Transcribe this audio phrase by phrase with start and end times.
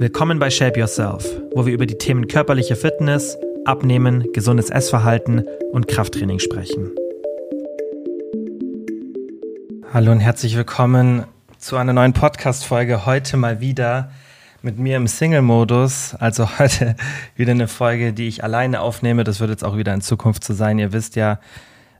[0.00, 1.26] Willkommen bei Shape Yourself,
[1.56, 6.92] wo wir über die Themen körperliche Fitness, Abnehmen, gesundes Essverhalten und Krafttraining sprechen.
[9.92, 11.24] Hallo und herzlich willkommen
[11.58, 13.06] zu einer neuen Podcast-Folge.
[13.06, 14.12] Heute mal wieder
[14.62, 16.14] mit mir im Single-Modus.
[16.14, 16.94] Also heute
[17.34, 19.24] wieder eine Folge, die ich alleine aufnehme.
[19.24, 20.78] Das wird jetzt auch wieder in Zukunft so sein.
[20.78, 21.40] Ihr wisst ja,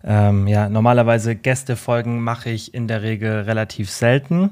[0.05, 4.51] ähm, ja, normalerweise Gästefolgen mache ich in der Regel relativ selten.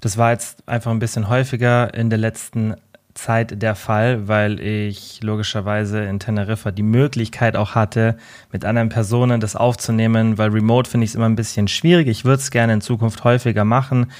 [0.00, 2.74] Das war jetzt einfach ein bisschen häufiger in der letzten
[3.16, 8.16] Zeit der Fall, weil ich logischerweise in Teneriffa die Möglichkeit auch hatte,
[8.52, 12.08] mit anderen Personen das aufzunehmen, weil remote finde ich es immer ein bisschen schwierig.
[12.08, 14.12] Ich würde es gerne in Zukunft häufiger machen,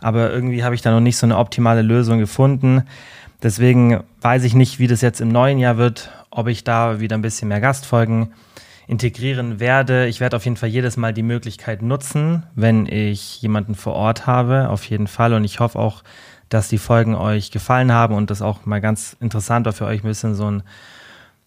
[0.00, 2.82] aber irgendwie habe ich da noch nicht so eine optimale Lösung gefunden.
[3.42, 7.16] Deswegen weiß ich nicht, wie das jetzt im neuen Jahr wird, ob ich da wieder
[7.16, 8.32] ein bisschen mehr Gastfolgen
[8.86, 10.06] integrieren werde.
[10.06, 14.26] Ich werde auf jeden Fall jedes Mal die Möglichkeit nutzen, wenn ich jemanden vor Ort
[14.26, 15.32] habe, auf jeden Fall.
[15.34, 16.02] Und ich hoffe auch,
[16.52, 20.02] dass die Folgen euch gefallen haben und das auch mal ganz interessant war für euch
[20.02, 20.62] ein bisschen so ein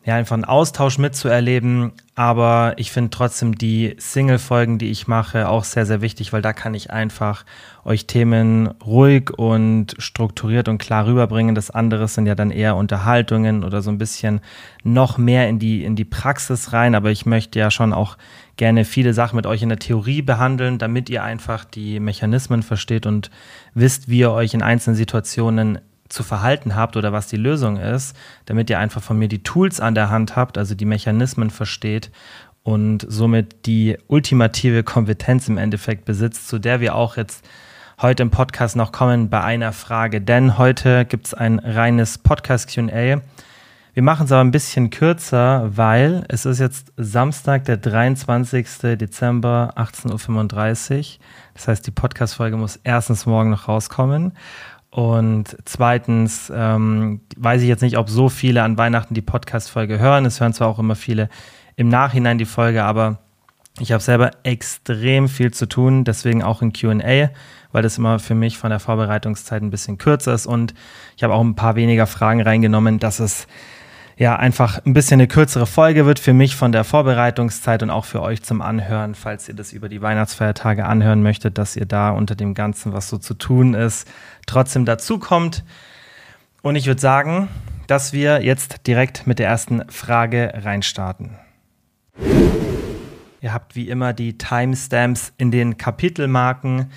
[0.05, 1.91] ja, einfach einen Austausch mitzuerleben.
[2.13, 6.53] Aber ich finde trotzdem die Single-Folgen, die ich mache, auch sehr, sehr wichtig, weil da
[6.53, 7.43] kann ich einfach
[7.83, 11.55] euch Themen ruhig und strukturiert und klar rüberbringen.
[11.55, 14.41] Das andere sind ja dann eher Unterhaltungen oder so ein bisschen
[14.83, 16.93] noch mehr in die, in die Praxis rein.
[16.93, 18.15] Aber ich möchte ja schon auch
[18.57, 23.05] gerne viele Sachen mit euch in der Theorie behandeln, damit ihr einfach die Mechanismen versteht
[23.05, 23.29] und
[23.73, 28.15] wisst, wie ihr euch in einzelnen Situationen zu verhalten habt oder was die Lösung ist,
[28.45, 32.11] damit ihr einfach von mir die Tools an der Hand habt, also die Mechanismen versteht
[32.63, 37.45] und somit die ultimative Kompetenz im Endeffekt besitzt, zu der wir auch jetzt
[38.01, 40.21] heute im Podcast noch kommen bei einer Frage.
[40.21, 43.21] Denn heute gibt es ein reines Podcast QA.
[43.95, 48.67] Wir machen es aber ein bisschen kürzer, weil es ist jetzt Samstag, der 23.
[48.97, 51.19] Dezember, 18.35 Uhr.
[51.53, 54.33] Das heißt, die Podcast-Folge muss erstens morgen noch rauskommen.
[54.89, 60.25] Und zweitens ähm, weiß ich jetzt nicht, ob so viele an Weihnachten die Podcast-Folge hören.
[60.25, 61.29] Es hören zwar auch immer viele
[61.77, 63.19] im Nachhinein die Folge, aber
[63.79, 67.29] ich habe selber extrem viel zu tun, deswegen auch in QA,
[67.71, 70.47] weil das immer für mich von der Vorbereitungszeit ein bisschen kürzer ist.
[70.47, 70.73] Und
[71.15, 73.47] ich habe auch ein paar weniger Fragen reingenommen, dass es
[74.17, 78.05] ja einfach ein bisschen eine kürzere Folge wird für mich von der Vorbereitungszeit und auch
[78.05, 82.11] für euch zum Anhören, falls ihr das über die Weihnachtsfeiertage anhören möchtet, dass ihr da
[82.11, 84.07] unter dem Ganzen, was so zu tun ist,
[84.45, 85.63] trotzdem dazukommt.
[86.61, 87.49] Und ich würde sagen,
[87.87, 91.37] dass wir jetzt direkt mit der ersten Frage reinstarten.
[93.41, 96.89] Ihr habt wie immer die Timestamps in den Kapitelmarken.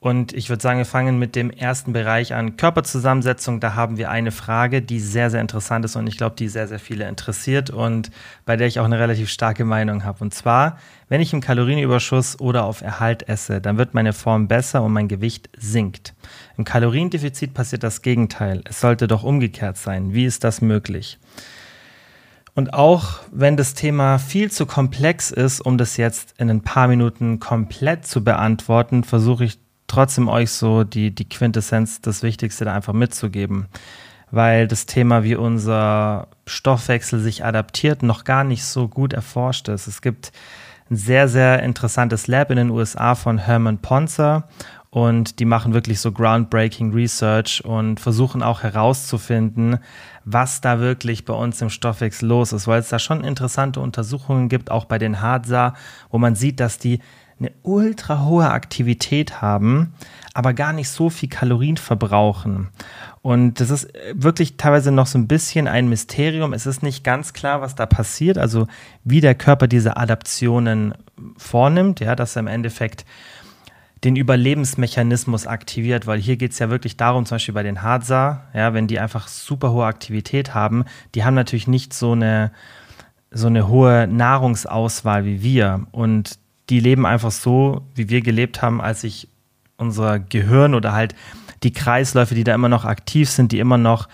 [0.00, 2.56] Und ich würde sagen, wir fangen mit dem ersten Bereich an.
[2.56, 6.48] Körperzusammensetzung, da haben wir eine Frage, die sehr, sehr interessant ist und ich glaube, die
[6.48, 8.12] sehr, sehr viele interessiert und
[8.44, 10.22] bei der ich auch eine relativ starke Meinung habe.
[10.22, 14.84] Und zwar, wenn ich im Kalorienüberschuss oder auf Erhalt esse, dann wird meine Form besser
[14.84, 16.14] und mein Gewicht sinkt.
[16.56, 18.62] Im Kaloriendefizit passiert das Gegenteil.
[18.68, 20.14] Es sollte doch umgekehrt sein.
[20.14, 21.18] Wie ist das möglich?
[22.54, 26.86] Und auch wenn das Thema viel zu komplex ist, um das jetzt in ein paar
[26.86, 29.58] Minuten komplett zu beantworten, versuche ich
[29.88, 33.66] trotzdem euch so die, die Quintessenz, das Wichtigste da einfach mitzugeben.
[34.30, 39.86] Weil das Thema, wie unser Stoffwechsel sich adaptiert, noch gar nicht so gut erforscht ist.
[39.86, 40.32] Es gibt
[40.90, 44.48] ein sehr, sehr interessantes Lab in den USA von Herman Ponzer
[44.90, 49.78] und die machen wirklich so groundbreaking Research und versuchen auch herauszufinden,
[50.24, 54.48] was da wirklich bei uns im Stoffwechsel los ist, weil es da schon interessante Untersuchungen
[54.48, 55.74] gibt, auch bei den Hadza,
[56.10, 57.00] wo man sieht, dass die
[57.40, 59.94] eine ultra hohe Aktivität haben,
[60.34, 62.68] aber gar nicht so viel Kalorien verbrauchen.
[63.22, 66.52] Und das ist wirklich teilweise noch so ein bisschen ein Mysterium.
[66.52, 68.66] Es ist nicht ganz klar, was da passiert, also
[69.04, 70.94] wie der Körper diese Adaptionen
[71.36, 73.04] vornimmt, ja, dass er im Endeffekt
[74.04, 78.44] den Überlebensmechanismus aktiviert, weil hier geht es ja wirklich darum, zum Beispiel bei den Hadza,
[78.54, 80.84] ja, wenn die einfach super hohe Aktivität haben,
[81.14, 82.52] die haben natürlich nicht so eine,
[83.30, 85.86] so eine hohe Nahrungsauswahl wie wir.
[85.90, 86.38] Und
[86.70, 89.28] die leben einfach so, wie wir gelebt haben, als sich
[89.76, 91.14] unser Gehirn oder halt
[91.62, 94.08] die Kreisläufe, die da immer noch aktiv sind, die immer noch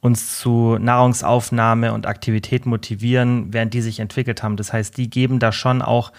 [0.00, 4.56] uns zu Nahrungsaufnahme und Aktivität motivieren, während die sich entwickelt haben.
[4.56, 6.12] Das heißt, die geben da schon auch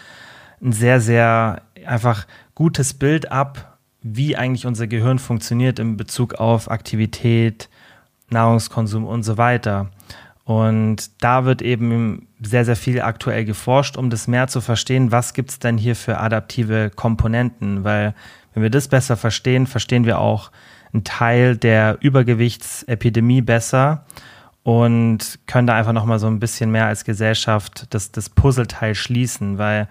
[0.62, 6.70] ein sehr, sehr einfach gutes Bild ab, wie eigentlich unser Gehirn funktioniert in Bezug auf
[6.70, 7.70] Aktivität,
[8.30, 9.90] Nahrungskonsum und so weiter.
[10.52, 15.34] Und da wird eben sehr, sehr viel aktuell geforscht, um das mehr zu verstehen, was
[15.34, 17.86] gibt es denn hier für adaptive Komponenten.
[17.86, 18.14] Weil
[18.54, 20.52] wenn wir das besser verstehen, verstehen wir auch
[20.92, 24.04] einen Teil der Übergewichtsepidemie besser
[24.64, 29.58] und können da einfach nochmal so ein bisschen mehr als Gesellschaft das, das Puzzleteil schließen,
[29.58, 29.88] weil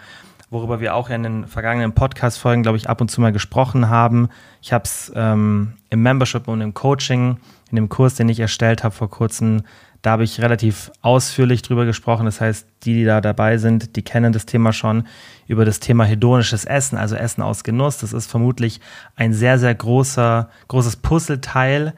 [0.50, 4.28] worüber wir auch in den vergangenen Podcast-Folgen, glaube ich, ab und zu mal gesprochen haben.
[4.60, 7.38] Ich habe es ähm, im Membership und im Coaching
[7.70, 9.62] in dem Kurs, den ich erstellt habe vor kurzem,
[10.02, 12.24] da habe ich relativ ausführlich drüber gesprochen.
[12.24, 15.06] Das heißt, die, die da dabei sind, die kennen das Thema schon
[15.46, 17.98] über das Thema hedonisches Essen, also Essen aus Genuss.
[17.98, 18.80] Das ist vermutlich
[19.16, 21.92] ein sehr, sehr großer, großes Puzzleteil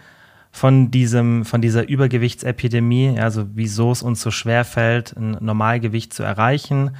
[0.50, 6.22] von diesem, von dieser Übergewichtsepidemie, also wieso es uns so schwer fällt, ein Normalgewicht zu
[6.22, 6.96] erreichen,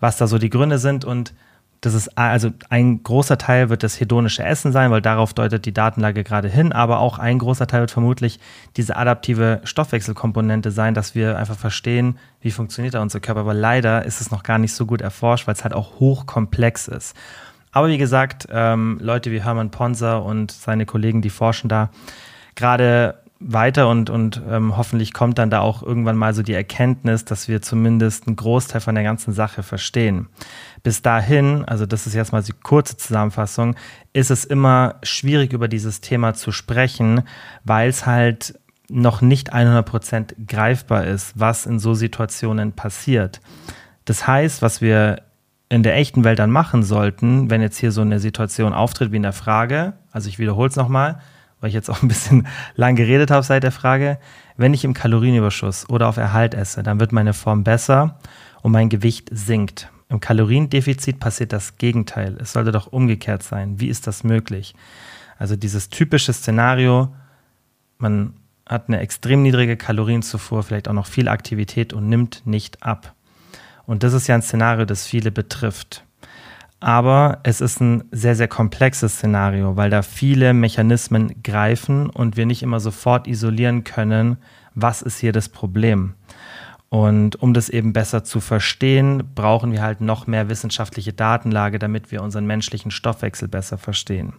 [0.00, 1.34] was da so die Gründe sind und
[1.82, 5.74] das ist also ein großer Teil wird das hedonische Essen sein, weil darauf deutet die
[5.74, 8.38] Datenlage gerade hin, aber auch ein großer Teil wird vermutlich
[8.76, 13.40] diese adaptive Stoffwechselkomponente sein, dass wir einfach verstehen, wie funktioniert da unser Körper.
[13.40, 16.86] Aber leider ist es noch gar nicht so gut erforscht, weil es halt auch hochkomplex
[16.86, 17.16] ist.
[17.72, 21.90] Aber wie gesagt, ähm, Leute wie Hermann Ponser und seine Kollegen, die forschen da
[22.54, 27.24] gerade weiter und, und ähm, hoffentlich kommt dann da auch irgendwann mal so die Erkenntnis,
[27.24, 30.28] dass wir zumindest einen Großteil von der ganzen Sache verstehen.
[30.82, 33.76] Bis dahin, also das ist jetzt mal die kurze Zusammenfassung,
[34.12, 37.22] ist es immer schwierig über dieses Thema zu sprechen,
[37.64, 38.58] weil es halt
[38.88, 43.40] noch nicht 100% greifbar ist, was in so Situationen passiert.
[44.04, 45.22] Das heißt, was wir
[45.68, 49.16] in der echten Welt dann machen sollten, wenn jetzt hier so eine Situation auftritt wie
[49.16, 51.20] in der Frage, also ich wiederhole es nochmal,
[51.60, 54.18] weil ich jetzt auch ein bisschen lang geredet habe seit der Frage,
[54.56, 58.18] wenn ich im Kalorienüberschuss oder auf Erhalt esse, dann wird meine Form besser
[58.62, 59.91] und mein Gewicht sinkt.
[60.12, 62.36] Im Kaloriendefizit passiert das Gegenteil.
[62.38, 63.80] Es sollte doch umgekehrt sein.
[63.80, 64.74] Wie ist das möglich?
[65.38, 67.08] Also dieses typische Szenario,
[67.96, 68.34] man
[68.68, 73.14] hat eine extrem niedrige Kalorienzufuhr, vielleicht auch noch viel Aktivität und nimmt nicht ab.
[73.86, 76.04] Und das ist ja ein Szenario, das viele betrifft.
[76.78, 82.44] Aber es ist ein sehr, sehr komplexes Szenario, weil da viele Mechanismen greifen und wir
[82.44, 84.36] nicht immer sofort isolieren können,
[84.74, 86.14] was ist hier das Problem.
[86.92, 92.12] Und um das eben besser zu verstehen, brauchen wir halt noch mehr wissenschaftliche Datenlage, damit
[92.12, 94.34] wir unseren menschlichen Stoffwechsel besser verstehen.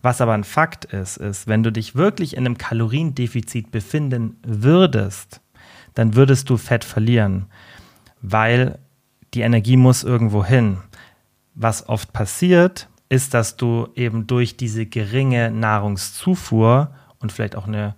[0.00, 5.40] Was aber ein Fakt ist, ist, wenn du dich wirklich in einem Kaloriendefizit befinden würdest,
[5.94, 7.46] dann würdest du Fett verlieren,
[8.22, 8.78] weil
[9.34, 10.78] die Energie muss irgendwo hin
[11.56, 17.96] was oft passiert, ist, dass du eben durch diese geringe Nahrungszufuhr und vielleicht auch eine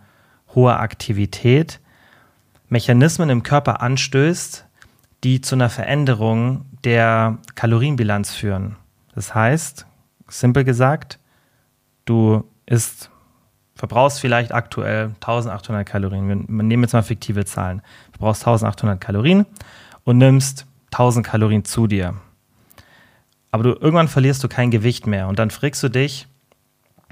[0.55, 1.82] hohe Aktivität
[2.73, 4.67] Mechanismen im Körper anstößt,
[5.25, 8.77] die zu einer Veränderung der Kalorienbilanz führen.
[9.15, 9.87] Das heißt,
[10.29, 11.19] simpel gesagt,
[12.05, 13.11] du isst,
[13.75, 16.29] verbrauchst vielleicht aktuell 1800 Kalorien.
[16.29, 17.83] Wir nehmen jetzt mal fiktive Zahlen.
[18.13, 19.47] Du brauchst 1800 Kalorien
[20.05, 22.15] und nimmst 1000 Kalorien zu dir
[23.53, 26.27] aber du irgendwann verlierst du kein Gewicht mehr und dann fragst du dich,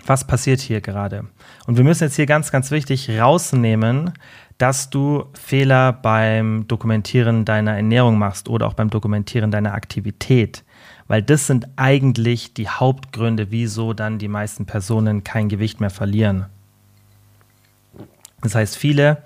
[0.07, 1.27] was passiert hier gerade?
[1.67, 4.15] Und wir müssen jetzt hier ganz, ganz wichtig rausnehmen,
[4.61, 10.65] dass du Fehler beim Dokumentieren deiner Ernährung machst oder auch beim Dokumentieren deiner Aktivität,
[11.09, 16.45] weil das sind eigentlich die Hauptgründe, wieso dann die meisten Personen kein Gewicht mehr verlieren.
[18.43, 19.23] Das heißt, viele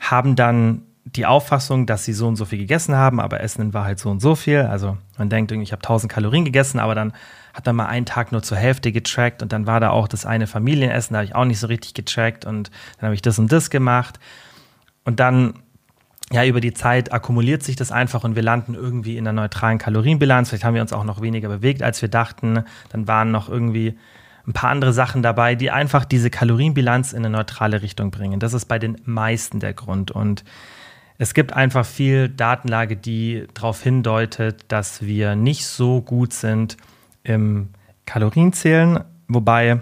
[0.00, 3.74] haben dann die Auffassung, dass sie so und so viel gegessen haben, aber essen in
[3.74, 4.62] Wahrheit so und so viel.
[4.62, 7.12] Also man denkt ich habe 1000 Kalorien gegessen, aber dann
[7.54, 10.24] hat man mal einen Tag nur zur Hälfte getrackt und dann war da auch das
[10.24, 13.38] eine Familienessen, da habe ich auch nicht so richtig getrackt und dann habe ich das
[13.38, 14.18] und das gemacht.
[15.04, 15.54] Und dann,
[16.30, 19.78] ja, über die Zeit akkumuliert sich das einfach und wir landen irgendwie in einer neutralen
[19.78, 20.48] Kalorienbilanz.
[20.48, 22.64] Vielleicht haben wir uns auch noch weniger bewegt, als wir dachten.
[22.90, 23.98] Dann waren noch irgendwie
[24.46, 28.40] ein paar andere Sachen dabei, die einfach diese Kalorienbilanz in eine neutrale Richtung bringen.
[28.40, 30.10] Das ist bei den meisten der Grund.
[30.10, 30.44] Und
[31.18, 36.76] es gibt einfach viel Datenlage, die darauf hindeutet, dass wir nicht so gut sind
[37.24, 37.68] im
[38.06, 39.80] Kalorienzählen, wobei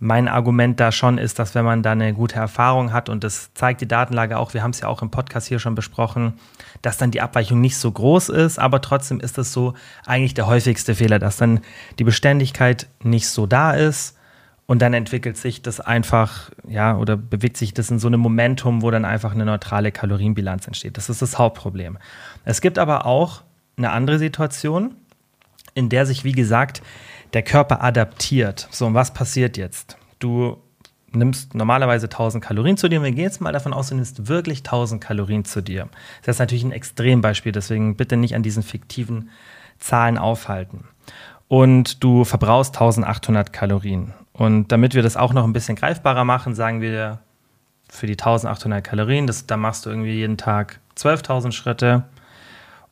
[0.00, 3.54] mein Argument da schon ist, dass wenn man da eine gute Erfahrung hat und das
[3.54, 6.34] zeigt die Datenlage auch, wir haben es ja auch im Podcast hier schon besprochen,
[6.82, 9.72] dass dann die Abweichung nicht so groß ist, aber trotzdem ist es so
[10.04, 11.60] eigentlich der häufigste Fehler, dass dann
[11.98, 14.18] die Beständigkeit nicht so da ist
[14.66, 18.82] und dann entwickelt sich das einfach, ja, oder bewegt sich das in so einem Momentum,
[18.82, 20.96] wo dann einfach eine neutrale Kalorienbilanz entsteht.
[20.96, 21.98] Das ist das Hauptproblem.
[22.44, 23.42] Es gibt aber auch
[23.76, 24.94] eine andere Situation,
[25.74, 26.82] in der sich, wie gesagt,
[27.32, 28.68] der Körper adaptiert.
[28.70, 29.96] So, und was passiert jetzt?
[30.18, 30.58] Du
[31.12, 33.02] nimmst normalerweise 1000 Kalorien zu dir.
[33.02, 35.88] Wir gehen jetzt mal davon aus, du nimmst wirklich 1000 Kalorien zu dir.
[36.22, 39.30] Das ist natürlich ein Extrembeispiel, deswegen bitte nicht an diesen fiktiven
[39.78, 40.84] Zahlen aufhalten.
[41.48, 44.14] Und du verbrauchst 1800 Kalorien.
[44.32, 47.20] Und damit wir das auch noch ein bisschen greifbarer machen, sagen wir
[47.88, 52.04] für die 1800 Kalorien, das, da machst du irgendwie jeden Tag 12.000 Schritte.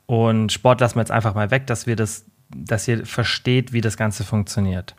[0.06, 3.80] Und Sport lassen wir jetzt einfach mal weg, dass wir das, dass ihr versteht, wie
[3.80, 4.94] das Ganze funktioniert.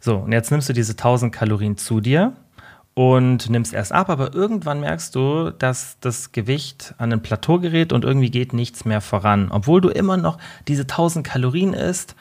[0.00, 2.32] So, und jetzt nimmst du diese 1000 Kalorien zu dir
[2.94, 7.92] und nimmst erst ab, aber irgendwann merkst du, dass das Gewicht an ein Plateau gerät
[7.92, 12.16] und irgendwie geht nichts mehr voran, obwohl du immer noch diese 1000 Kalorien isst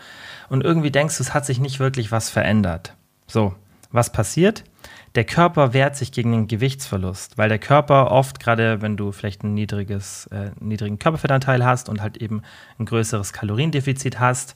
[0.50, 2.94] und irgendwie denkst, es hat sich nicht wirklich was verändert.
[3.28, 3.56] So,
[3.92, 4.64] was passiert?
[5.16, 9.44] Der Körper wehrt sich gegen den Gewichtsverlust, weil der Körper oft, gerade wenn du vielleicht
[9.44, 12.42] ein niedriges, äh, niedrigen Körperfettanteil hast und halt eben
[12.78, 14.56] ein größeres Kaloriendefizit hast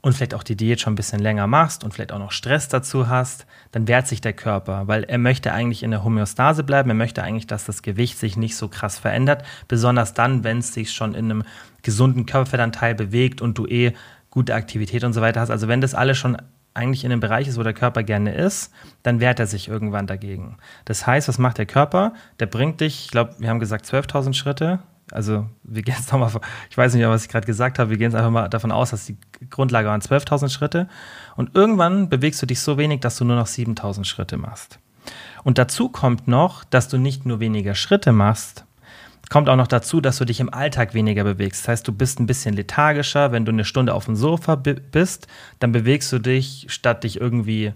[0.00, 2.68] und vielleicht auch die Diät schon ein bisschen länger machst und vielleicht auch noch Stress
[2.68, 6.90] dazu hast, dann wehrt sich der Körper, weil er möchte eigentlich in der Homöostase bleiben,
[6.90, 10.74] er möchte eigentlich, dass das Gewicht sich nicht so krass verändert, besonders dann, wenn es
[10.74, 11.44] sich schon in einem
[11.82, 13.92] gesunden Körperfettanteil bewegt und du eh
[14.30, 15.50] gute Aktivität und so weiter hast.
[15.50, 16.36] Also wenn das alles schon
[16.76, 20.06] eigentlich in dem Bereich ist, wo der Körper gerne ist, dann wehrt er sich irgendwann
[20.06, 20.58] dagegen.
[20.84, 22.12] Das heißt, was macht der Körper?
[22.38, 24.80] Der bringt dich, ich glaube, wir haben gesagt 12.000 Schritte.
[25.10, 26.30] Also wir gehen jetzt nochmal,
[26.68, 28.90] ich weiß nicht, was ich gerade gesagt habe, wir gehen jetzt einfach mal davon aus,
[28.90, 29.16] dass die
[29.50, 30.88] Grundlage waren 12.000 Schritte.
[31.36, 34.78] Und irgendwann bewegst du dich so wenig, dass du nur noch 7.000 Schritte machst.
[35.44, 38.65] Und dazu kommt noch, dass du nicht nur weniger Schritte machst,
[39.30, 41.62] kommt auch noch dazu, dass du dich im Alltag weniger bewegst.
[41.62, 43.32] Das heißt, du bist ein bisschen lethargischer.
[43.32, 45.26] Wenn du eine Stunde auf dem Sofa bist,
[45.58, 47.72] dann bewegst du dich, statt dich irgendwie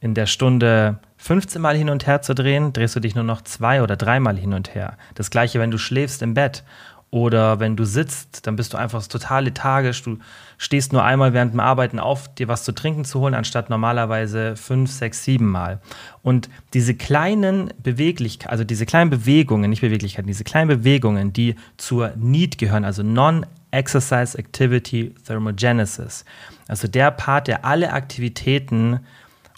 [0.00, 3.42] in der Stunde 15 Mal hin und her zu drehen, drehst du dich nur noch
[3.42, 4.96] zwei oder dreimal hin und her.
[5.14, 6.62] Das gleiche, wenn du schläfst im Bett.
[7.10, 10.02] Oder wenn du sitzt, dann bist du einfach total lethargisch.
[10.02, 10.18] Du
[10.58, 14.56] stehst nur einmal während dem Arbeiten auf, dir was zu trinken zu holen, anstatt normalerweise
[14.56, 15.80] fünf, sechs, sieben Mal.
[16.22, 22.12] Und diese kleinen Beweglichkeiten, also diese kleinen Bewegungen, nicht Beweglichkeiten, diese kleinen Bewegungen, die zur
[22.16, 26.24] NEAT gehören, also Non-Exercise Activity Thermogenesis,
[26.66, 29.00] also der Part, der alle Aktivitäten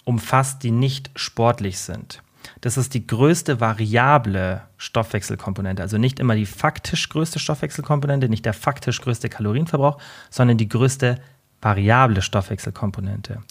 [0.03, 2.21] umfasst, die nicht sportlich sind
[2.61, 5.81] das ist die größte variable Stoffwechselkomponente.
[5.81, 11.19] Also nicht immer die faktisch größte Stoffwechselkomponente, nicht der faktisch größte Kalorienverbrauch, sondern die größte
[11.61, 13.41] variable Stoffwechselkomponente.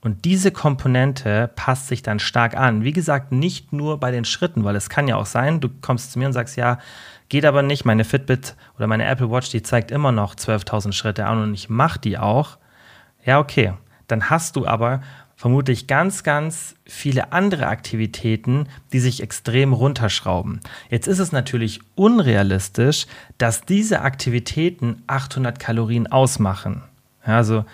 [0.00, 2.84] Und diese Komponente passt sich dann stark an.
[2.84, 6.12] Wie gesagt, nicht nur bei den Schritten, weil es kann ja auch sein, du kommst
[6.12, 6.78] zu mir und sagst, ja,
[7.28, 11.26] geht aber nicht, meine Fitbit oder meine Apple Watch, die zeigt immer noch 12.000 Schritte
[11.26, 12.58] an und ich mache die auch.
[13.24, 13.74] Ja, okay.
[14.06, 15.00] Dann hast du aber
[15.36, 20.60] vermutlich ganz, ganz viele andere Aktivitäten, die sich extrem runterschrauben.
[20.88, 26.82] Jetzt ist es natürlich unrealistisch, dass diese Aktivitäten 800 Kalorien ausmachen.
[27.26, 27.64] Ja, also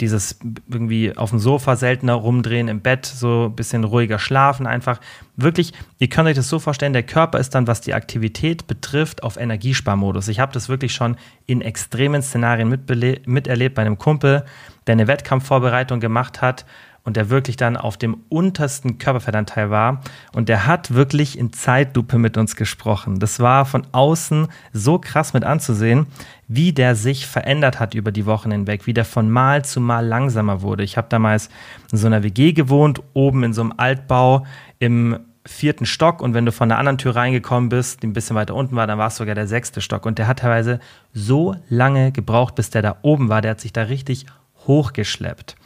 [0.00, 0.38] dieses
[0.68, 5.00] irgendwie auf dem Sofa seltener rumdrehen, im Bett so ein bisschen ruhiger schlafen einfach.
[5.34, 9.24] Wirklich, ihr könnt euch das so vorstellen, der Körper ist dann, was die Aktivität betrifft,
[9.24, 10.28] auf Energiesparmodus.
[10.28, 14.44] Ich habe das wirklich schon in extremen Szenarien miterlebt bei einem Kumpel,
[14.86, 16.64] der eine Wettkampfvorbereitung gemacht hat
[17.04, 20.02] und der wirklich dann auf dem untersten Körperfettanteil war.
[20.34, 23.18] Und der hat wirklich in Zeitlupe mit uns gesprochen.
[23.18, 26.06] Das war von außen so krass mit anzusehen,
[26.48, 30.06] wie der sich verändert hat über die Wochen hinweg, wie der von Mal zu Mal
[30.06, 30.82] langsamer wurde.
[30.82, 31.48] Ich habe damals
[31.92, 34.44] in so einer WG gewohnt, oben in so einem Altbau
[34.78, 38.36] im vierten Stock und wenn du von der anderen Tür reingekommen bist, die ein bisschen
[38.36, 40.04] weiter unten war, dann war es sogar der sechste Stock.
[40.04, 40.78] Und der hat teilweise
[41.14, 43.40] so lange gebraucht, bis der da oben war.
[43.40, 44.26] Der hat sich da richtig
[44.66, 45.56] hochgeschleppt.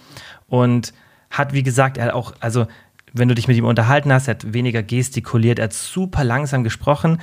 [0.46, 0.94] Und
[1.32, 2.66] hat, wie gesagt, er hat auch, also
[3.12, 6.62] wenn du dich mit ihm unterhalten hast, er hat weniger gestikuliert, er hat super langsam
[6.62, 7.18] gesprochen.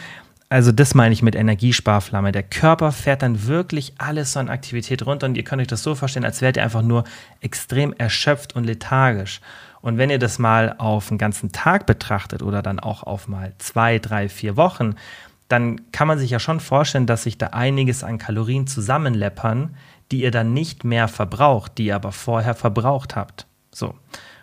[0.50, 2.32] Also das meine ich mit Energiesparflamme.
[2.32, 5.84] Der Körper fährt dann wirklich alles so an Aktivität runter und ihr könnt euch das
[5.84, 7.04] so vorstellen, als wärt ihr einfach nur
[7.40, 9.42] extrem erschöpft und lethargisch.
[9.82, 13.54] Und wenn ihr das mal auf einen ganzen Tag betrachtet oder dann auch auf mal
[13.60, 14.96] zwei, drei, vier Wochen,
[15.50, 19.76] dann kann man sich ja schon vorstellen, dass sich da einiges an Kalorien zusammenleppern,
[20.12, 23.46] die ihr dann nicht mehr verbraucht, die ihr aber vorher verbraucht habt.
[23.80, 23.96] So.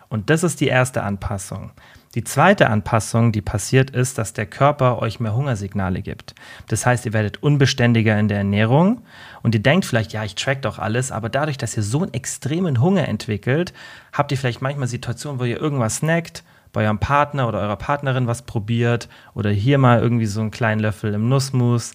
[0.09, 1.71] Und das ist die erste Anpassung.
[2.15, 6.33] Die zweite Anpassung, die passiert ist, dass der Körper euch mehr Hungersignale gibt.
[6.67, 9.03] Das heißt, ihr werdet unbeständiger in der Ernährung
[9.43, 12.13] und ihr denkt vielleicht, ja, ich track doch alles, aber dadurch, dass ihr so einen
[12.13, 13.73] extremen Hunger entwickelt,
[14.13, 18.27] habt ihr vielleicht manchmal Situationen, wo ihr irgendwas snackt, bei eurem Partner oder eurer Partnerin
[18.27, 21.93] was probiert oder hier mal irgendwie so einen kleinen Löffel im Nussmus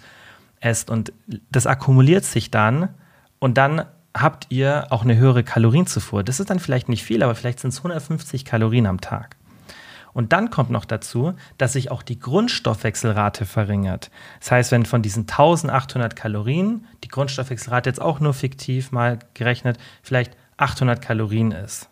[0.60, 1.12] esst und
[1.50, 2.90] das akkumuliert sich dann
[3.38, 6.22] und dann habt ihr auch eine höhere Kalorienzufuhr.
[6.22, 9.36] Das ist dann vielleicht nicht viel, aber vielleicht sind es 150 Kalorien am Tag.
[10.12, 14.10] Und dann kommt noch dazu, dass sich auch die Grundstoffwechselrate verringert.
[14.40, 19.78] Das heißt, wenn von diesen 1800 Kalorien die Grundstoffwechselrate jetzt auch nur fiktiv mal gerechnet
[20.02, 21.88] vielleicht 800 Kalorien ist,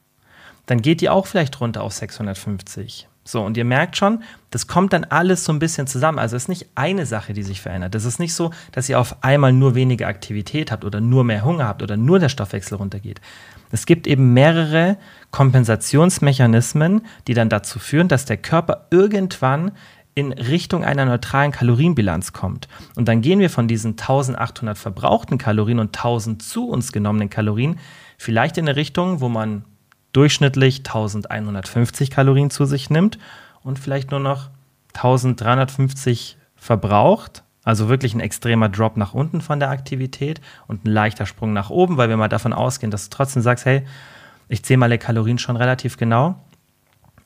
[0.66, 3.08] dann geht die auch vielleicht runter auf 650.
[3.24, 6.18] So, und ihr merkt schon, das kommt dann alles so ein bisschen zusammen.
[6.18, 7.94] Also es ist nicht eine Sache, die sich verändert.
[7.94, 11.44] Es ist nicht so, dass ihr auf einmal nur weniger Aktivität habt oder nur mehr
[11.44, 13.20] Hunger habt oder nur der Stoffwechsel runtergeht.
[13.70, 14.96] Es gibt eben mehrere
[15.30, 19.72] Kompensationsmechanismen, die dann dazu führen, dass der Körper irgendwann
[20.14, 22.68] in Richtung einer neutralen Kalorienbilanz kommt.
[22.96, 27.78] Und dann gehen wir von diesen 1800 verbrauchten Kalorien und 1000 zu uns genommenen Kalorien
[28.18, 29.64] vielleicht in eine Richtung, wo man
[30.12, 33.18] durchschnittlich 1150 Kalorien zu sich nimmt
[33.62, 34.50] und vielleicht nur noch
[34.94, 37.42] 1350 verbraucht.
[37.62, 41.70] Also wirklich ein extremer Drop nach unten von der Aktivität und ein leichter Sprung nach
[41.70, 43.84] oben, weil wir mal davon ausgehen, dass du trotzdem sagst, hey,
[44.48, 46.36] ich zähle die Kalorien schon relativ genau.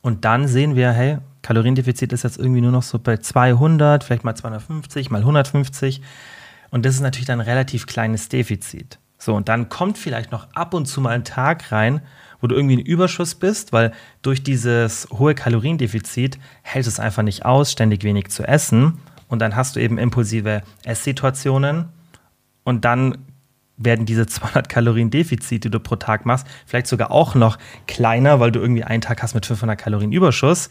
[0.03, 4.25] Und dann sehen wir, hey, Kaloriendefizit ist jetzt irgendwie nur noch so bei 200, vielleicht
[4.25, 6.03] mal 250, mal 150.
[6.71, 8.99] Und das ist natürlich dann ein relativ kleines Defizit.
[9.19, 12.03] So, und dann kommt vielleicht noch ab und zu mal ein Tag rein,
[12.45, 17.47] wo du irgendwie in Überschuss bist, weil durch dieses hohe Kaloriendefizit hält es einfach nicht
[17.47, 19.01] aus, ständig wenig zu essen.
[19.29, 21.87] Und dann hast du eben impulsive Esssituationen.
[22.63, 23.17] Und dann
[23.79, 28.41] werden diese 200 Kalorien Defizit, die du pro Tag machst, vielleicht sogar auch noch kleiner,
[28.41, 30.69] weil du irgendwie einen Tag hast mit 500 Kalorien Überschuss.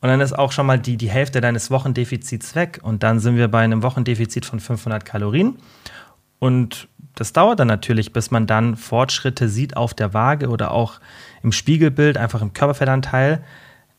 [0.00, 2.80] Und dann ist auch schon mal die, die Hälfte deines Wochendefizits weg.
[2.82, 5.58] Und dann sind wir bei einem Wochendefizit von 500 Kalorien.
[6.40, 11.00] Und das dauert dann natürlich, bis man dann Fortschritte sieht auf der Waage oder auch
[11.42, 13.44] im Spiegelbild, einfach im Körperfettanteil,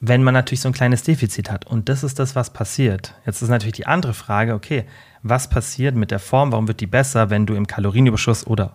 [0.02, 1.66] wenn man natürlich so ein kleines Defizit hat.
[1.66, 3.14] Und das ist das, was passiert.
[3.26, 4.86] Jetzt ist natürlich die andere Frage, okay,
[5.24, 6.52] was passiert mit der Form?
[6.52, 8.74] Warum wird die besser, wenn du im Kalorienüberschuss oder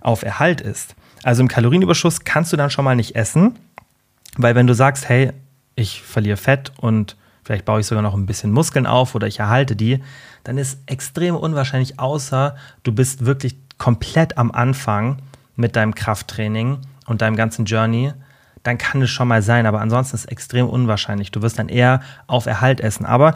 [0.00, 0.96] auf Erhalt isst?
[1.22, 3.58] Also im Kalorienüberschuss kannst du dann schon mal nicht essen,
[4.36, 5.32] weil wenn du sagst, hey,
[5.76, 9.38] ich verliere Fett und vielleicht baue ich sogar noch ein bisschen Muskeln auf oder ich
[9.38, 10.02] erhalte die,
[10.44, 15.16] dann ist extrem unwahrscheinlich, außer du bist wirklich komplett am Anfang
[15.56, 18.12] mit deinem Krafttraining und deinem ganzen Journey,
[18.62, 21.32] dann kann es schon mal sein, aber ansonsten ist es extrem unwahrscheinlich.
[21.32, 23.04] Du wirst dann eher auf Erhalt essen.
[23.04, 23.34] Aber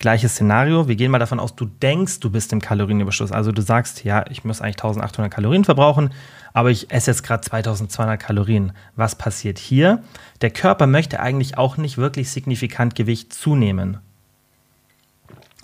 [0.00, 3.30] Gleiches Szenario, wir gehen mal davon aus, du denkst, du bist im Kalorienüberschuss.
[3.30, 6.10] Also du sagst, ja, ich muss eigentlich 1800 Kalorien verbrauchen,
[6.52, 8.72] aber ich esse jetzt gerade 2200 Kalorien.
[8.96, 10.02] Was passiert hier?
[10.40, 13.98] Der Körper möchte eigentlich auch nicht wirklich signifikant Gewicht zunehmen.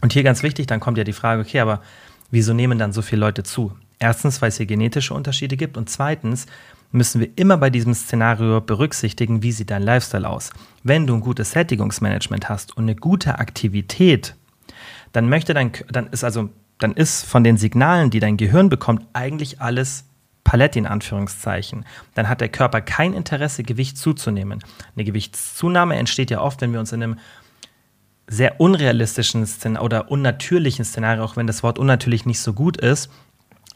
[0.00, 1.82] Und hier ganz wichtig, dann kommt ja die Frage, okay, aber
[2.30, 3.76] wieso nehmen dann so viele Leute zu?
[4.00, 6.46] Erstens, weil es hier genetische Unterschiede gibt und zweitens,
[6.90, 10.50] müssen wir immer bei diesem Szenario berücksichtigen, wie sieht dein Lifestyle aus.
[10.82, 14.34] Wenn du ein gutes Sättigungsmanagement hast und eine gute Aktivität,
[15.12, 19.06] dann möchte dein, dann ist also, dann ist von den Signalen, die dein Gehirn bekommt,
[19.12, 20.06] eigentlich alles
[20.44, 21.84] Palette in Anführungszeichen.
[22.14, 24.64] Dann hat der Körper kein Interesse, Gewicht zuzunehmen.
[24.96, 27.18] Eine Gewichtszunahme entsteht ja oft, wenn wir uns in einem
[28.26, 33.10] sehr unrealistischen Szenario oder unnatürlichen Szenario, auch wenn das Wort unnatürlich nicht so gut ist,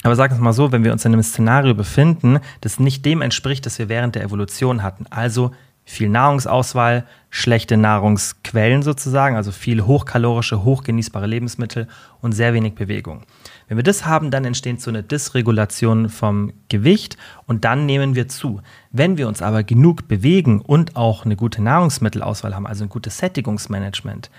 [0.04, 3.22] aber sag es mal so, wenn wir uns in einem Szenario befinden, das nicht dem
[3.22, 5.50] entspricht, das wir während der Evolution hatten, also
[5.86, 11.88] viel Nahrungsauswahl, schlechte Nahrungsquellen sozusagen, also viel hochkalorische, hochgenießbare Lebensmittel
[12.20, 13.22] und sehr wenig Bewegung.
[13.68, 18.28] Wenn wir das haben, dann entsteht so eine Dysregulation vom Gewicht und dann nehmen wir
[18.28, 18.60] zu.
[18.92, 23.18] Wenn wir uns aber genug bewegen und auch eine gute Nahrungsmittelauswahl haben, also ein gutes
[23.18, 24.30] Sättigungsmanagement,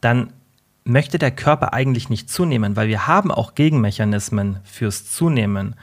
[0.00, 0.32] dann
[0.88, 5.76] möchte der Körper eigentlich nicht zunehmen, weil wir haben auch Gegenmechanismen fürs Zunehmen.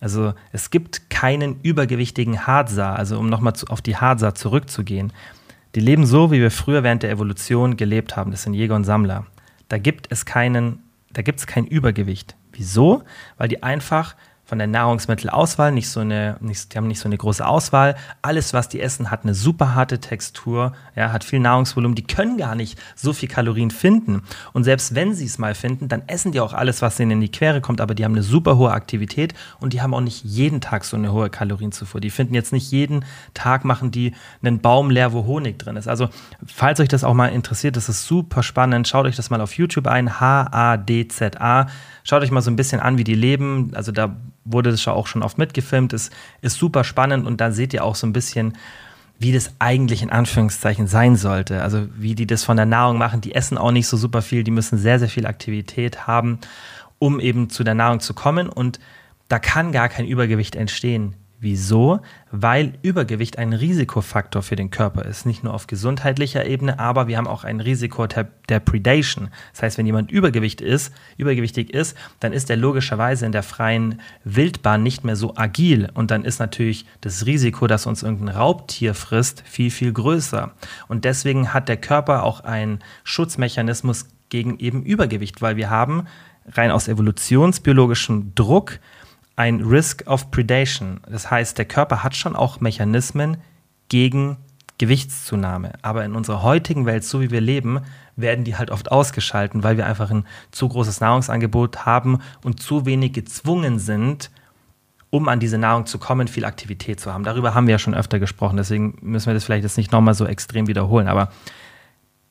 [0.00, 5.12] Also es gibt keinen übergewichtigen Hadza, also um nochmal auf die Hadza zurückzugehen.
[5.74, 8.30] Die leben so, wie wir früher während der Evolution gelebt haben.
[8.30, 9.26] Das sind Jäger und Sammler.
[9.68, 12.36] Da gibt es keinen, da gibt es kein Übergewicht.
[12.52, 13.04] Wieso?
[13.38, 14.16] Weil die einfach
[14.52, 17.96] von der Nahrungsmittelauswahl nicht so eine, nicht, die haben nicht so eine große Auswahl.
[18.20, 21.94] Alles, was die essen, hat eine super harte Textur, ja, hat viel Nahrungsvolumen.
[21.94, 24.24] Die können gar nicht so viel Kalorien finden.
[24.52, 27.20] Und selbst wenn sie es mal finden, dann essen die auch alles, was ihnen in
[27.22, 30.22] die Quere kommt, aber die haben eine super hohe Aktivität und die haben auch nicht
[30.22, 32.02] jeden Tag so eine hohe Kalorienzufuhr.
[32.02, 34.12] Die finden jetzt nicht jeden Tag, machen die
[34.42, 35.88] einen Baum leer, wo Honig drin ist.
[35.88, 36.10] Also,
[36.44, 38.86] falls euch das auch mal interessiert, das ist super spannend.
[38.86, 40.20] Schaut euch das mal auf YouTube ein.
[40.20, 41.68] H-A-D-Z-A.
[42.04, 43.70] Schaut euch mal so ein bisschen an, wie die leben.
[43.74, 45.92] Also da wurde das auch schon oft mitgefilmt.
[45.92, 46.10] Es
[46.40, 48.56] ist super spannend und da seht ihr auch so ein bisschen,
[49.18, 51.62] wie das eigentlich in Anführungszeichen sein sollte.
[51.62, 53.20] Also wie die das von der Nahrung machen.
[53.20, 56.38] Die essen auch nicht so super viel, die müssen sehr, sehr viel Aktivität haben,
[56.98, 58.48] um eben zu der Nahrung zu kommen.
[58.48, 58.80] Und
[59.28, 61.14] da kann gar kein Übergewicht entstehen.
[61.42, 61.98] Wieso?
[62.30, 65.26] Weil Übergewicht ein Risikofaktor für den Körper ist.
[65.26, 69.28] Nicht nur auf gesundheitlicher Ebene, aber wir haben auch ein Risiko der, der Predation.
[69.50, 74.00] Das heißt, wenn jemand Übergewicht ist, übergewichtig ist, dann ist er logischerweise in der freien
[74.22, 75.88] Wildbahn nicht mehr so agil.
[75.94, 80.52] Und dann ist natürlich das Risiko, dass uns irgendein Raubtier frisst, viel, viel größer.
[80.86, 86.06] Und deswegen hat der Körper auch einen Schutzmechanismus gegen eben Übergewicht, weil wir haben
[86.52, 88.78] rein aus evolutionsbiologischem Druck
[89.36, 91.00] ein Risk of Predation.
[91.08, 93.38] Das heißt, der Körper hat schon auch Mechanismen
[93.88, 94.36] gegen
[94.78, 95.72] Gewichtszunahme.
[95.82, 97.80] Aber in unserer heutigen Welt, so wie wir leben,
[98.16, 102.84] werden die halt oft ausgeschalten, weil wir einfach ein zu großes Nahrungsangebot haben und zu
[102.84, 104.30] wenig gezwungen sind,
[105.10, 107.24] um an diese Nahrung zu kommen, viel Aktivität zu haben.
[107.24, 110.14] Darüber haben wir ja schon öfter gesprochen, deswegen müssen wir das vielleicht jetzt nicht nochmal
[110.14, 111.06] so extrem wiederholen.
[111.06, 111.30] Aber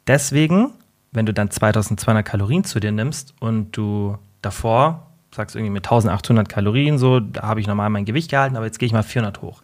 [0.08, 0.72] deswegen,
[1.12, 6.50] wenn du dann 2200 Kalorien zu dir nimmst und du davor sagst irgendwie mit 1800
[6.50, 9.41] Kalorien, so, da habe ich normal mein Gewicht gehalten, aber jetzt gehe ich mal 400
[9.41, 9.62] hoch.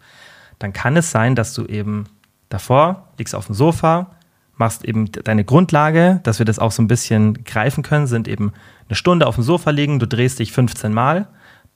[0.58, 2.04] Dann kann es sein, dass du eben
[2.48, 4.10] davor liegst auf dem Sofa,
[4.56, 8.52] machst eben deine Grundlage, dass wir das auch so ein bisschen greifen können, sind eben
[8.88, 11.28] eine Stunde auf dem Sofa liegen, du drehst dich 15 Mal,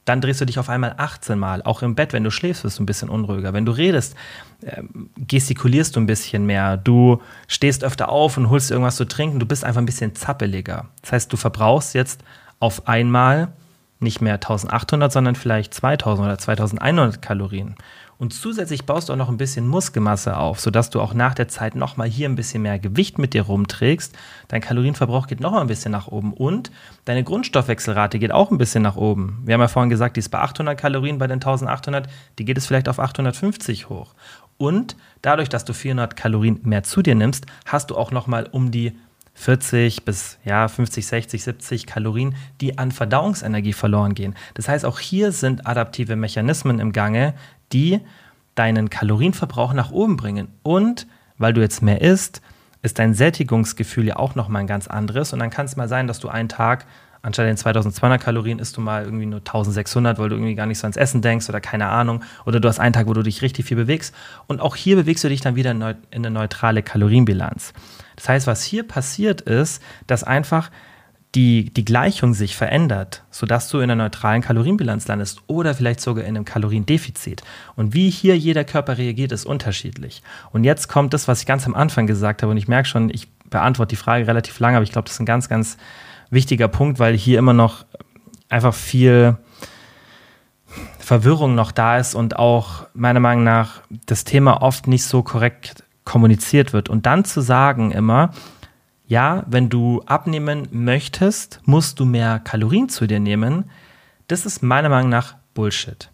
[0.05, 1.63] dann drehst du dich auf einmal 18 Mal.
[1.63, 3.53] Auch im Bett, wenn du schläfst, wirst du ein bisschen unruhiger.
[3.53, 4.17] Wenn du redest,
[4.63, 4.83] äh,
[5.17, 6.77] gestikulierst du ein bisschen mehr.
[6.77, 9.39] Du stehst öfter auf und holst irgendwas zu trinken.
[9.39, 10.87] Du bist einfach ein bisschen zappeliger.
[11.03, 12.25] Das heißt, du verbrauchst jetzt
[12.59, 13.53] auf einmal
[14.03, 17.77] nicht mehr 1800, sondern vielleicht 2000 oder 2100 Kalorien.
[18.23, 21.49] Und zusätzlich baust du auch noch ein bisschen Muskelmasse auf, sodass du auch nach der
[21.49, 24.17] Zeit nochmal hier ein bisschen mehr Gewicht mit dir rumträgst.
[24.47, 26.71] Dein Kalorienverbrauch geht nochmal ein bisschen nach oben und
[27.05, 29.43] deine Grundstoffwechselrate geht auch ein bisschen nach oben.
[29.45, 32.07] Wir haben ja vorhin gesagt, die ist bei 800 Kalorien bei den 1800,
[32.39, 34.15] die geht es vielleicht auf 850 hoch.
[34.57, 38.71] Und dadurch, dass du 400 Kalorien mehr zu dir nimmst, hast du auch nochmal um
[38.71, 38.93] die
[39.35, 44.35] 40 bis ja, 50, 60, 70 Kalorien, die an Verdauungsenergie verloren gehen.
[44.55, 47.35] Das heißt, auch hier sind adaptive Mechanismen im Gange,
[47.73, 48.01] die
[48.55, 50.49] deinen Kalorienverbrauch nach oben bringen.
[50.63, 51.07] Und
[51.39, 52.43] weil du jetzt mehr isst,
[52.83, 55.33] ist dein Sättigungsgefühl ja auch nochmal ein ganz anderes.
[55.33, 56.87] Und dann kann es mal sein, dass du einen Tag
[57.23, 60.79] anstatt den 2200 Kalorien isst du mal irgendwie nur 1600, weil du irgendwie gar nicht
[60.79, 62.23] so ans Essen denkst oder keine Ahnung.
[62.45, 64.15] Oder du hast einen Tag, wo du dich richtig viel bewegst.
[64.49, 67.73] Und auch hier bewegst du dich dann wieder in eine neutrale Kalorienbilanz.
[68.23, 70.71] Das heißt, was hier passiert ist, dass einfach
[71.35, 76.23] die, die Gleichung sich verändert, sodass du in einer neutralen Kalorienbilanz landest oder vielleicht sogar
[76.23, 77.43] in einem Kaloriendefizit.
[77.75, 80.23] Und wie hier jeder Körper reagiert, ist unterschiedlich.
[80.53, 83.11] Und jetzt kommt das, was ich ganz am Anfang gesagt habe, und ich merke schon,
[83.11, 85.77] ich beantworte die Frage relativ lange, aber ich glaube, das ist ein ganz, ganz
[86.31, 87.85] wichtiger Punkt, weil hier immer noch
[88.49, 89.37] einfach viel
[91.01, 95.83] Verwirrung noch da ist und auch meiner Meinung nach das Thema oft nicht so korrekt
[96.05, 96.89] kommuniziert wird.
[96.89, 98.31] Und dann zu sagen immer,
[99.07, 103.71] ja, wenn du abnehmen möchtest, musst du mehr Kalorien zu dir nehmen.
[104.29, 106.11] Das ist meiner Meinung nach Bullshit.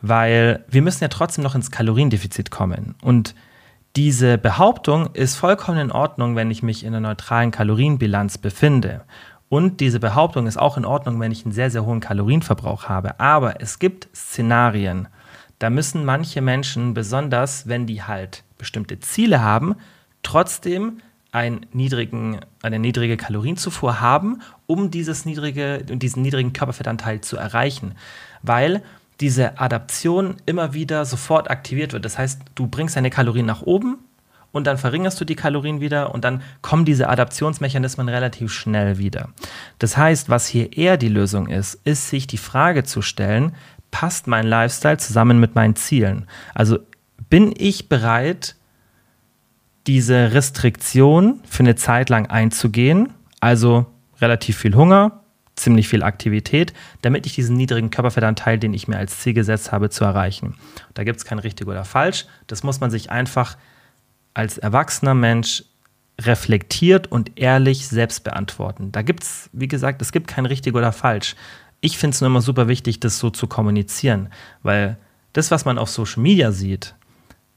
[0.00, 2.94] Weil wir müssen ja trotzdem noch ins Kaloriendefizit kommen.
[3.02, 3.34] Und
[3.96, 9.04] diese Behauptung ist vollkommen in Ordnung, wenn ich mich in einer neutralen Kalorienbilanz befinde.
[9.48, 13.18] Und diese Behauptung ist auch in Ordnung, wenn ich einen sehr, sehr hohen Kalorienverbrauch habe.
[13.18, 15.08] Aber es gibt Szenarien,
[15.58, 19.74] da müssen manche Menschen, besonders wenn die halt bestimmte Ziele haben,
[20.22, 21.00] trotzdem
[21.32, 27.94] einen niedrigen, eine niedrige Kalorienzufuhr haben, um dieses niedrige, diesen niedrigen Körperfettanteil zu erreichen.
[28.42, 28.82] Weil
[29.20, 32.04] diese Adaption immer wieder sofort aktiviert wird.
[32.04, 33.98] Das heißt, du bringst deine Kalorien nach oben
[34.52, 39.28] und dann verringerst du die Kalorien wieder und dann kommen diese Adaptionsmechanismen relativ schnell wieder.
[39.78, 43.54] Das heißt, was hier eher die Lösung ist, ist sich die Frage zu stellen,
[43.90, 46.26] passt mein Lifestyle zusammen mit meinen Zielen?
[46.54, 46.78] Also
[47.30, 48.56] bin ich bereit,
[49.86, 53.86] diese Restriktion für eine Zeit lang einzugehen, also
[54.20, 55.20] relativ viel Hunger,
[55.56, 56.72] ziemlich viel Aktivität,
[57.02, 60.54] damit ich diesen niedrigen Körperfettanteil, den ich mir als Ziel gesetzt habe, zu erreichen.
[60.94, 62.26] Da gibt es kein richtig oder falsch.
[62.46, 63.56] Das muss man sich einfach
[64.34, 65.64] als erwachsener Mensch
[66.20, 68.92] reflektiert und ehrlich selbst beantworten.
[68.92, 71.36] Da gibt es, wie gesagt, es gibt kein richtig oder falsch.
[71.80, 74.30] Ich finde es nur immer super wichtig, das so zu kommunizieren,
[74.62, 74.98] weil
[75.32, 76.94] das, was man auf Social Media sieht,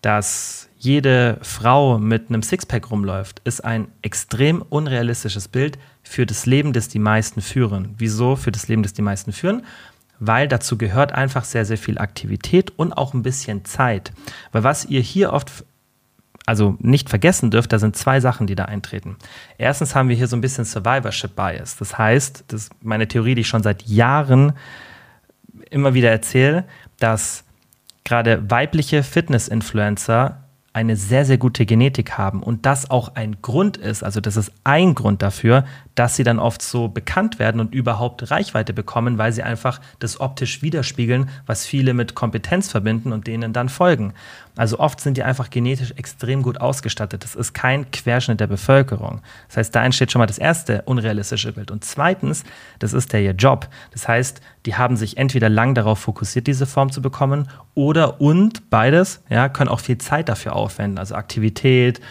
[0.02, 6.74] dass jede Frau mit einem Sixpack rumläuft, ist ein extrem unrealistisches Bild für das Leben,
[6.74, 7.94] das die meisten führen.
[7.98, 9.64] Wieso für das Leben, das die meisten führen?
[10.20, 14.12] Weil dazu gehört einfach sehr, sehr viel Aktivität und auch ein bisschen Zeit.
[14.52, 15.66] Weil was ihr hier oft
[16.46, 19.18] also nicht vergessen dürft, da sind zwei Sachen, die da eintreten.
[19.58, 21.78] Erstens haben wir hier so ein bisschen Survivorship Bias.
[21.78, 24.54] Das heißt, das ist meine Theorie, die ich schon seit Jahren
[25.70, 26.66] immer wieder erzähle,
[27.00, 27.44] dass
[28.04, 30.42] gerade weibliche Fitness-Influencer
[30.74, 34.52] eine sehr, sehr gute Genetik haben und das auch ein Grund ist, also das ist
[34.64, 39.34] ein Grund dafür, dass sie dann oft so bekannt werden und überhaupt Reichweite bekommen, weil
[39.34, 44.14] sie einfach das optisch widerspiegeln, was viele mit Kompetenz verbinden und denen dann folgen.
[44.58, 47.24] Also oft sind die einfach genetisch extrem gut ausgestattet.
[47.24, 49.22] Das ist kein Querschnitt der Bevölkerung.
[49.48, 51.72] Das heißt, da entsteht schon mal das erste unrealistische Bild.
[51.72, 52.44] Und zweitens,
[52.80, 53.68] das ist der ihr Job.
[53.92, 58.70] Das heißt, die haben sich entweder lang darauf fokussiert, diese Form zu bekommen, oder und
[58.70, 61.00] beides, ja, können auch viel Zeit dafür aufwenden.
[61.00, 62.02] Also Aktivität,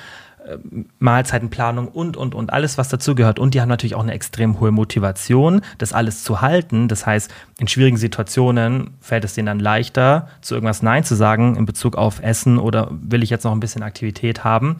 [0.98, 3.38] Mahlzeitenplanung und, und, und alles, was dazugehört.
[3.38, 6.88] Und die haben natürlich auch eine extrem hohe Motivation, das alles zu halten.
[6.88, 11.56] Das heißt, in schwierigen Situationen fällt es denen dann leichter, zu irgendwas Nein zu sagen
[11.56, 14.76] in Bezug auf Essen oder will ich jetzt noch ein bisschen Aktivität haben,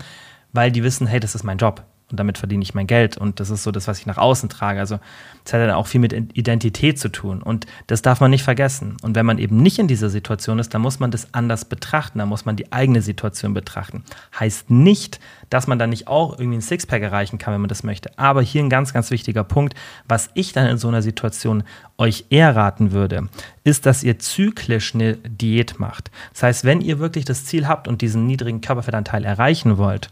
[0.52, 3.40] weil die wissen, hey, das ist mein Job und damit verdiene ich mein Geld und
[3.40, 4.80] das ist so das, was ich nach außen trage.
[4.80, 4.98] Also
[5.44, 8.96] es hat dann auch viel mit Identität zu tun und das darf man nicht vergessen.
[9.02, 12.18] Und wenn man eben nicht in dieser Situation ist, dann muss man das anders betrachten,
[12.18, 14.04] dann muss man die eigene Situation betrachten.
[14.38, 15.20] Heißt nicht,
[15.50, 18.16] dass man dann nicht auch irgendwie ein Sixpack erreichen kann, wenn man das möchte.
[18.18, 19.74] Aber hier ein ganz, ganz wichtiger Punkt,
[20.06, 21.64] was ich dann in so einer Situation
[21.98, 23.28] euch eher raten würde,
[23.64, 26.10] ist, dass ihr zyklisch eine Diät macht.
[26.32, 30.08] Das heißt, wenn ihr wirklich das Ziel habt und diesen niedrigen Körperfettanteil erreichen wollt,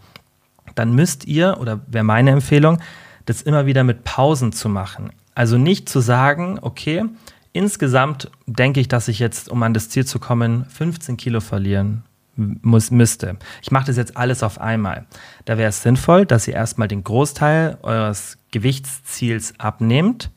[0.79, 2.79] dann müsst ihr, oder wäre meine Empfehlung,
[3.27, 5.11] das immer wieder mit Pausen zu machen.
[5.35, 7.05] Also nicht zu sagen, okay,
[7.53, 12.05] insgesamt denke ich, dass ich jetzt, um an das Ziel zu kommen, 15 Kilo verlieren
[12.38, 13.37] muss, müsste.
[13.62, 15.07] Ich mache das jetzt alles auf einmal.
[15.45, 20.31] Da wäre es sinnvoll, dass ihr erstmal den Großteil eures Gewichtsziels abnehmt,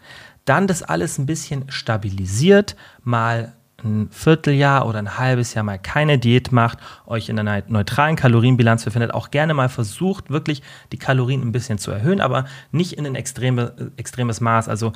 [0.46, 6.18] dann das alles ein bisschen stabilisiert, mal ein Vierteljahr oder ein halbes Jahr mal keine
[6.18, 11.42] Diät macht, euch in einer neutralen Kalorienbilanz befindet, auch gerne mal versucht, wirklich die Kalorien
[11.42, 14.70] ein bisschen zu erhöhen, aber nicht in ein extreme, extremes Maß.
[14.70, 14.94] Also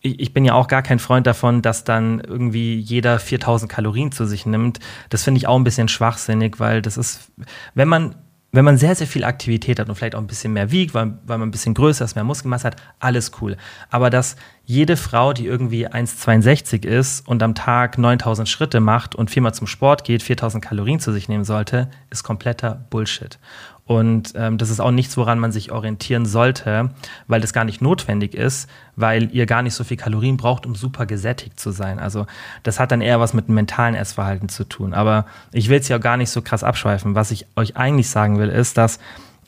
[0.00, 4.12] ich, ich bin ja auch gar kein Freund davon, dass dann irgendwie jeder 4000 Kalorien
[4.12, 4.78] zu sich nimmt.
[5.08, 7.32] Das finde ich auch ein bisschen schwachsinnig, weil das ist,
[7.74, 8.14] wenn man
[8.56, 11.18] wenn man sehr, sehr viel Aktivität hat und vielleicht auch ein bisschen mehr wiegt, weil,
[11.26, 13.56] weil man ein bisschen größer ist, mehr Muskelmasse hat, alles cool.
[13.90, 19.30] Aber dass jede Frau, die irgendwie 1,62 ist und am Tag 9000 Schritte macht und
[19.30, 23.38] viermal zum Sport geht, 4000 Kalorien zu sich nehmen sollte, ist kompletter Bullshit.
[23.86, 26.90] Und ähm, das ist auch nichts, woran man sich orientieren sollte,
[27.28, 30.74] weil das gar nicht notwendig ist, weil ihr gar nicht so viel Kalorien braucht, um
[30.74, 32.00] super gesättigt zu sein.
[32.00, 32.26] Also
[32.64, 34.92] das hat dann eher was mit dem mentalen Essverhalten zu tun.
[34.92, 37.14] Aber ich will es ja auch gar nicht so krass abschweifen.
[37.14, 38.98] Was ich euch eigentlich sagen will, ist, dass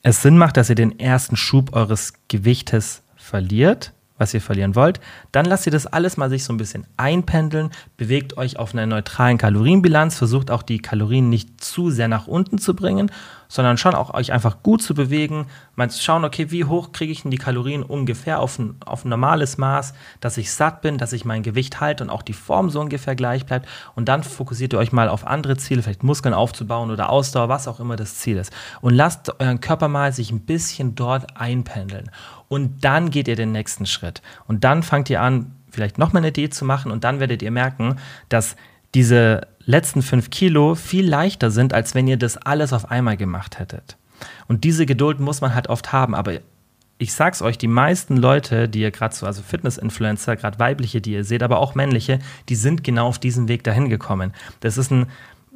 [0.02, 5.00] es Sinn macht, dass ihr den ersten Schub eures Gewichtes verliert was ihr verlieren wollt.
[5.32, 8.86] Dann lasst ihr das alles mal sich so ein bisschen einpendeln, bewegt euch auf einer
[8.86, 13.10] neutralen Kalorienbilanz, versucht auch die Kalorien nicht zu sehr nach unten zu bringen,
[13.48, 17.10] sondern schon auch euch einfach gut zu bewegen, mal zu schauen, okay, wie hoch kriege
[17.10, 20.98] ich denn die Kalorien ungefähr auf ein, auf ein normales Maß, dass ich satt bin,
[20.98, 23.66] dass ich mein Gewicht halte und auch die Form so ungefähr gleich bleibt.
[23.94, 27.68] Und dann fokussiert ihr euch mal auf andere Ziele, vielleicht Muskeln aufzubauen oder Ausdauer, was
[27.68, 28.52] auch immer das Ziel ist.
[28.80, 32.10] Und lasst euren Körper mal sich ein bisschen dort einpendeln.
[32.48, 34.22] Und dann geht ihr den nächsten Schritt.
[34.46, 37.50] Und dann fangt ihr an, vielleicht nochmal eine Diät zu machen und dann werdet ihr
[37.50, 37.96] merken,
[38.28, 38.56] dass
[38.94, 43.58] diese letzten fünf Kilo viel leichter sind, als wenn ihr das alles auf einmal gemacht
[43.58, 43.96] hättet.
[44.48, 46.14] Und diese Geduld muss man halt oft haben.
[46.14, 46.38] Aber
[46.96, 51.12] ich sag's euch, die meisten Leute, die ihr gerade so, also Fitness-Influencer, gerade weibliche, die
[51.12, 54.32] ihr seht, aber auch männliche, die sind genau auf diesem Weg dahin gekommen.
[54.60, 55.06] Das ist ein,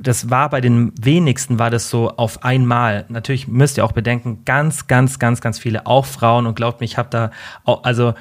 [0.03, 3.05] das war bei den wenigsten, war das so auf einmal.
[3.09, 6.85] Natürlich müsst ihr auch bedenken, ganz, ganz, ganz, ganz viele, auch Frauen, und glaubt mir,
[6.87, 7.31] ich habe da,
[7.65, 8.15] auch, also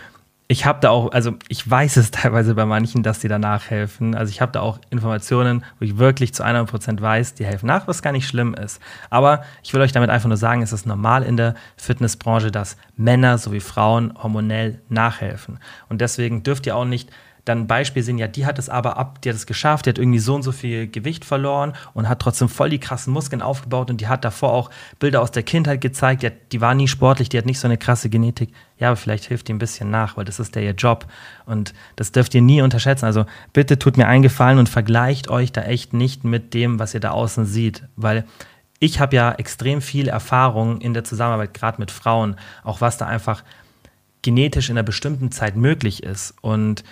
[0.52, 4.16] ich habe da auch, also ich weiß es teilweise bei manchen, dass die da nachhelfen.
[4.16, 7.68] Also ich habe da auch Informationen, wo ich wirklich zu 100 Prozent weiß, die helfen
[7.68, 8.82] nach, was gar nicht schlimm ist.
[9.10, 12.76] Aber ich will euch damit einfach nur sagen, es ist normal in der Fitnessbranche, dass
[12.98, 15.58] Männer sowie Frauen hormonell nachhelfen.
[15.88, 17.10] Und deswegen dürft ihr auch nicht
[17.46, 19.90] dann ein Beispiel sehen, ja, die hat es aber ab, die hat es geschafft, die
[19.90, 23.42] hat irgendwie so und so viel Gewicht verloren und hat trotzdem voll die krassen Muskeln
[23.42, 26.76] aufgebaut und die hat davor auch Bilder aus der Kindheit gezeigt, die, hat, die war
[26.76, 28.52] nie sportlich, die hat nicht so eine krasse Genetik.
[28.78, 31.06] Ja, aber vielleicht hilft die ein bisschen nach, weil das ist der ihr Job
[31.46, 33.06] und das dürft ihr nie unterschätzen.
[33.06, 36.94] Also bitte tut mir einen Gefallen und vergleicht euch da echt nicht mit dem, was
[36.94, 38.26] ihr da außen seht, weil
[38.80, 43.06] ich habe ja extrem viel Erfahrung in der Zusammenarbeit, gerade mit Frauen, auch was da
[43.06, 43.44] einfach
[44.24, 46.84] genetisch in einer bestimmten Zeit möglich ist und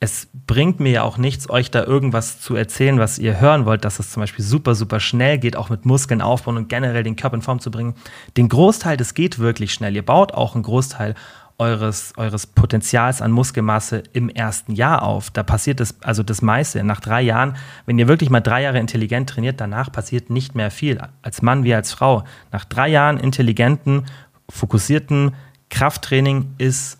[0.00, 3.84] es bringt mir ja auch nichts, euch da irgendwas zu erzählen, was ihr hören wollt,
[3.84, 7.16] dass es zum Beispiel super, super schnell geht, auch mit Muskeln aufbauen und generell den
[7.16, 7.94] Körper in Form zu bringen.
[8.36, 9.96] Den Großteil, das geht wirklich schnell.
[9.96, 11.14] Ihr baut auch einen Großteil
[11.58, 15.30] eures, eures Potenzials an Muskelmasse im ersten Jahr auf.
[15.30, 16.84] Da passiert das, also das meiste.
[16.84, 20.70] Nach drei Jahren, wenn ihr wirklich mal drei Jahre intelligent trainiert, danach passiert nicht mehr
[20.70, 21.00] viel.
[21.22, 22.22] Als Mann wie als Frau.
[22.52, 24.04] Nach drei Jahren intelligenten,
[24.48, 25.34] fokussierten
[25.68, 26.98] Krafttraining ist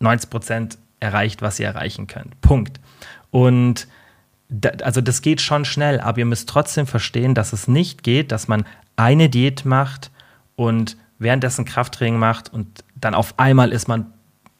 [0.00, 2.40] 90 Prozent erreicht, was ihr erreichen könnt.
[2.40, 2.80] Punkt.
[3.30, 3.88] Und
[4.48, 8.32] da, also das geht schon schnell, aber ihr müsst trotzdem verstehen, dass es nicht geht,
[8.32, 8.64] dass man
[8.96, 10.10] eine Diät macht
[10.54, 14.12] und währenddessen Krafttraining macht und dann auf einmal ist man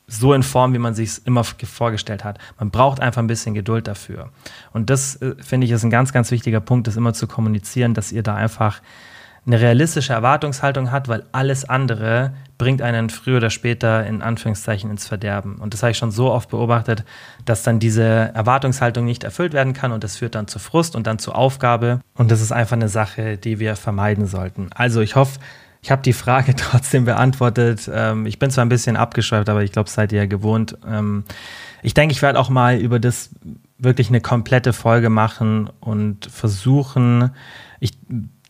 [0.09, 2.39] so in Form, wie man sich es immer vorgestellt hat.
[2.59, 4.31] Man braucht einfach ein bisschen Geduld dafür.
[4.73, 7.93] Und das, äh, finde ich, ist ein ganz, ganz wichtiger Punkt, das immer zu kommunizieren,
[7.93, 8.81] dass ihr da einfach
[9.47, 15.07] eine realistische Erwartungshaltung hat, weil alles andere bringt einen früher oder später in Anführungszeichen ins
[15.07, 15.57] Verderben.
[15.57, 17.05] Und das habe ich schon so oft beobachtet,
[17.45, 21.07] dass dann diese Erwartungshaltung nicht erfüllt werden kann und das führt dann zu Frust und
[21.07, 22.01] dann zu Aufgabe.
[22.15, 24.69] Und das ist einfach eine Sache, die wir vermeiden sollten.
[24.75, 25.39] Also ich hoffe,
[25.83, 27.89] ich habe die Frage trotzdem beantwortet.
[27.93, 30.77] Ähm, ich bin zwar ein bisschen abgeschweift, aber ich glaube, seid ihr ja gewohnt.
[30.85, 31.25] Ähm,
[31.83, 33.31] ich denke, ich werde auch mal über das
[33.79, 37.31] wirklich eine komplette Folge machen und versuchen,
[37.79, 37.93] ich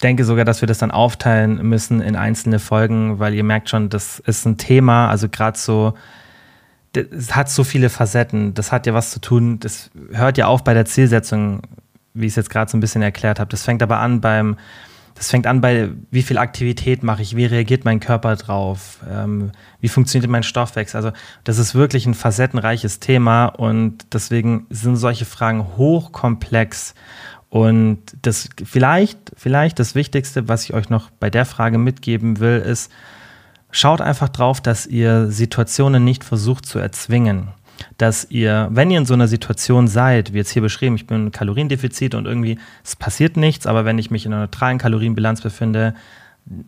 [0.02, 3.88] denke sogar, dass wir das dann aufteilen müssen in einzelne Folgen, weil ihr merkt schon,
[3.88, 5.94] das ist ein Thema, also gerade so,
[6.94, 10.64] es hat so viele Facetten, das hat ja was zu tun, das hört ja auf
[10.64, 11.62] bei der Zielsetzung,
[12.14, 13.50] wie ich es jetzt gerade so ein bisschen erklärt habe.
[13.50, 14.56] Das fängt aber an beim,
[15.14, 19.52] das fängt an bei, wie viel Aktivität mache ich, wie reagiert mein Körper drauf, ähm,
[19.80, 20.98] wie funktioniert mein Stoffwechsel.
[20.98, 21.12] Also
[21.44, 26.94] das ist wirklich ein facettenreiches Thema und deswegen sind solche Fragen hochkomplex.
[27.56, 32.58] Und das vielleicht, vielleicht das Wichtigste, was ich euch noch bei der Frage mitgeben will,
[32.58, 32.92] ist,
[33.70, 37.48] schaut einfach drauf, dass ihr Situationen nicht versucht zu erzwingen.
[37.98, 41.26] dass ihr, wenn ihr in so einer Situation seid, wie jetzt hier beschrieben, ich bin
[41.26, 45.40] im Kaloriendefizit und irgendwie es passiert nichts, aber wenn ich mich in einer neutralen Kalorienbilanz
[45.40, 45.94] befinde,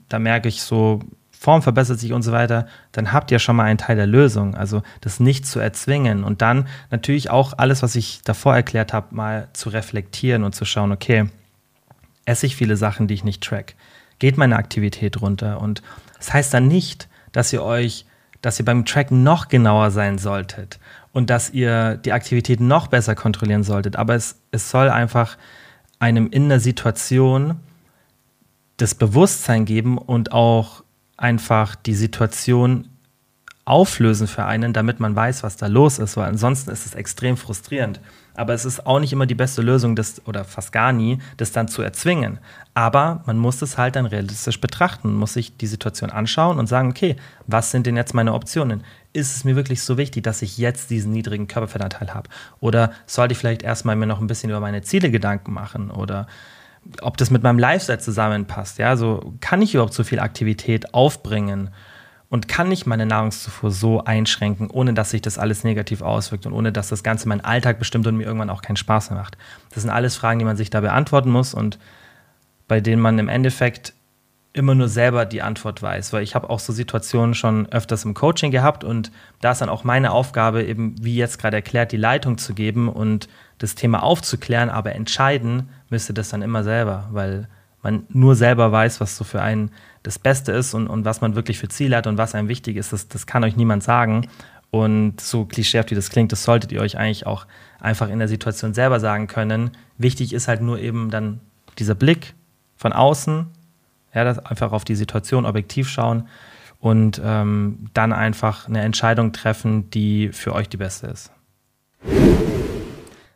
[0.09, 1.01] da merke ich so,
[1.41, 4.57] Form verbessert sich und so weiter, dann habt ihr schon mal einen Teil der Lösung.
[4.57, 9.15] Also das nicht zu erzwingen und dann natürlich auch alles, was ich davor erklärt habe,
[9.15, 11.29] mal zu reflektieren und zu schauen, okay,
[12.25, 13.77] esse ich viele Sachen, die ich nicht track?
[14.19, 15.61] Geht meine Aktivität runter?
[15.61, 15.81] Und
[16.17, 18.05] das heißt dann nicht, dass ihr euch,
[18.43, 20.81] dass ihr beim Tracken noch genauer sein solltet
[21.13, 23.95] und dass ihr die Aktivität noch besser kontrollieren solltet.
[23.95, 25.39] Aber es, es soll einfach
[26.01, 27.61] einem in der Situation
[28.77, 30.83] das Bewusstsein geben und auch
[31.19, 32.89] einfach die Situation
[33.67, 37.37] auflösen für einen, damit man weiß, was da los ist, weil ansonsten ist es extrem
[37.37, 38.01] frustrierend.
[38.35, 41.53] Aber es ist auch nicht immer die beste Lösung, das, oder fast gar nie, das
[41.53, 42.39] dann zu erzwingen.
[42.73, 46.89] Aber man muss es halt dann realistisch betrachten, muss sich die Situation anschauen und sagen,
[46.89, 48.85] okay, was sind denn jetzt meine Optionen?
[49.13, 52.31] Ist es mir wirklich so wichtig, dass ich jetzt diesen niedrigen Körperfettanteil habe?
[52.61, 55.91] Oder sollte ich vielleicht erstmal mir noch ein bisschen über meine Ziele Gedanken machen?
[55.91, 56.27] Oder
[57.03, 58.79] ob das mit meinem Lifestyle zusammenpasst.
[58.79, 61.71] Ja, so kann ich überhaupt so viel Aktivität aufbringen
[62.31, 66.53] und kann ich meine Nahrungszufuhr so einschränken, ohne dass sich das alles negativ auswirkt und
[66.53, 69.39] ohne dass das Ganze meinen Alltag bestimmt und mir irgendwann auch keinen Spaß mehr macht.
[69.71, 71.79] Das sind alles Fragen, die man sich da beantworten muss und
[72.67, 73.95] bei denen man im Endeffekt
[74.53, 78.15] immer nur selber die Antwort weiß, weil ich habe auch so Situationen schon öfters im
[78.15, 81.97] Coaching gehabt und da ist dann auch meine Aufgabe eben, wie jetzt gerade erklärt, die
[81.97, 87.49] Leitung zu geben und das Thema aufzuklären, aber entscheiden müsste das dann immer selber, weil
[87.83, 89.71] man nur selber weiß, was so für einen
[90.03, 92.77] das Beste ist und, und was man wirklich für Ziele hat und was einem wichtig
[92.77, 94.29] ist, das, das kann euch niemand sagen.
[94.71, 97.47] Und so klischeehaft wie das klingt, das solltet ihr euch eigentlich auch
[97.81, 99.71] einfach in der Situation selber sagen können.
[99.97, 101.41] Wichtig ist halt nur eben dann
[101.79, 102.35] dieser Blick
[102.77, 103.47] von außen,
[104.15, 106.29] ja, das einfach auf die Situation objektiv schauen
[106.81, 111.33] und ähm, dann einfach eine Entscheidung treffen, die für euch die beste ist.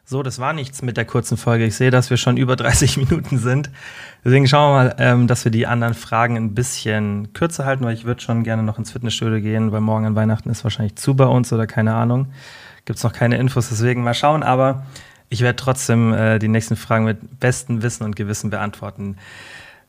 [0.05, 1.65] So, das war nichts mit der kurzen Folge.
[1.65, 3.71] Ich sehe, dass wir schon über 30 Minuten sind.
[4.25, 7.95] Deswegen schauen wir mal, ähm, dass wir die anderen Fragen ein bisschen kürzer halten, weil
[7.95, 11.15] ich würde schon gerne noch ins Fitnessstudio gehen, weil morgen an Weihnachten ist wahrscheinlich zu
[11.15, 12.27] bei uns oder keine Ahnung.
[12.85, 14.43] Gibt es noch keine Infos, deswegen mal schauen.
[14.43, 14.85] Aber
[15.29, 19.17] ich werde trotzdem äh, die nächsten Fragen mit bestem Wissen und Gewissen beantworten.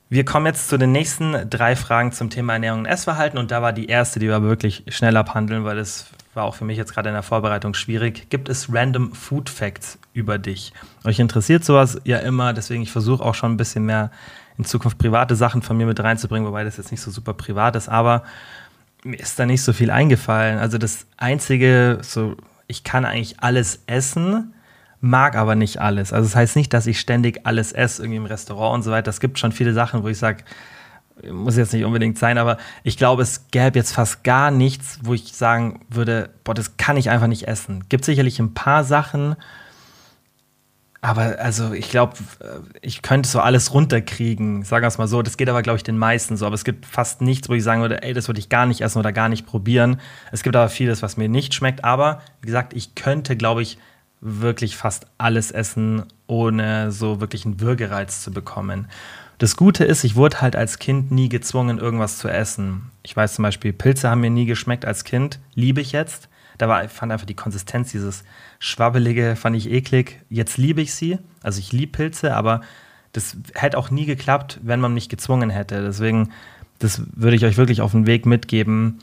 [0.10, 3.40] Wir kommen jetzt zu den nächsten drei Fragen zum Thema Ernährung und Essverhalten.
[3.40, 6.66] Und da war die erste, die wir wirklich schnell abhandeln, weil das war auch für
[6.66, 8.30] mich jetzt gerade in der Vorbereitung schwierig.
[8.30, 10.74] Gibt es random Food Facts über dich?
[11.04, 14.12] Euch interessiert sowas ja immer, deswegen ich versuche auch schon ein bisschen mehr
[14.58, 17.76] in Zukunft private Sachen von mir mit reinzubringen, wobei das jetzt nicht so super privat
[17.76, 18.24] ist, aber
[19.04, 20.60] mir ist da nicht so viel eingefallen.
[20.60, 22.36] Also das einzige, so
[22.68, 24.54] ich kann eigentlich alles essen,
[25.02, 26.14] mag aber nicht alles.
[26.14, 29.10] Also das heißt nicht, dass ich ständig alles esse, irgendwie im Restaurant und so weiter.
[29.10, 30.44] Es gibt schon viele Sachen, wo ich sage,
[31.32, 35.14] muss jetzt nicht unbedingt sein, aber ich glaube, es gäbe jetzt fast gar nichts, wo
[35.14, 37.86] ich sagen würde, boah, das kann ich einfach nicht essen.
[37.90, 39.36] Gibt sicherlich ein paar Sachen,
[41.04, 45.22] aber also ich glaube, äh, ich könnte so alles runterkriegen, sagen wir es mal so.
[45.22, 46.46] Das geht aber, glaube ich, den meisten so.
[46.46, 48.80] Aber es gibt fast nichts, wo ich sagen würde, ey, das würde ich gar nicht
[48.80, 50.00] essen oder gar nicht probieren.
[50.32, 51.84] Es gibt aber vieles, was mir nicht schmeckt.
[51.84, 53.78] Aber wie gesagt, ich könnte, glaube ich,
[54.22, 58.88] wirklich fast alles essen, ohne so wirklich einen Würgereiz zu bekommen.
[59.44, 62.92] Das Gute ist, ich wurde halt als Kind nie gezwungen, irgendwas zu essen.
[63.04, 66.30] Ich weiß zum Beispiel, Pilze haben mir nie geschmeckt als Kind, liebe ich jetzt.
[66.58, 68.24] Da war, fand einfach die Konsistenz, dieses
[68.60, 70.22] Schwabbelige, fand ich eklig.
[70.30, 71.18] Jetzt liebe ich sie.
[71.42, 72.62] Also ich liebe Pilze, aber
[73.12, 75.84] das hätte auch nie geklappt, wenn man mich gezwungen hätte.
[75.84, 76.30] Deswegen,
[76.80, 79.00] das würde ich euch wirklich auf den Weg mitgeben.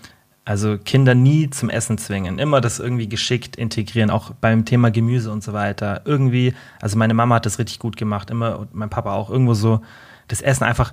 [0.47, 5.31] Also Kinder nie zum Essen zwingen, immer das irgendwie geschickt integrieren, auch beim Thema Gemüse
[5.31, 6.01] und so weiter.
[6.07, 9.53] Irgendwie, also meine Mama hat das richtig gut gemacht, immer und mein Papa auch irgendwo
[9.53, 9.83] so
[10.31, 10.93] das Essen einfach,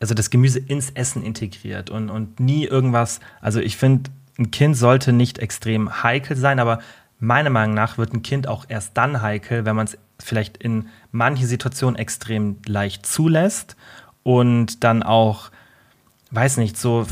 [0.00, 3.20] also das Gemüse ins Essen integriert und, und nie irgendwas.
[3.40, 6.80] Also ich finde, ein Kind sollte nicht extrem heikel sein, aber
[7.18, 10.88] meiner Meinung nach wird ein Kind auch erst dann heikel, wenn man es vielleicht in
[11.12, 13.76] manchen Situationen extrem leicht zulässt
[14.22, 15.50] und dann auch,
[16.30, 17.06] weiß nicht, so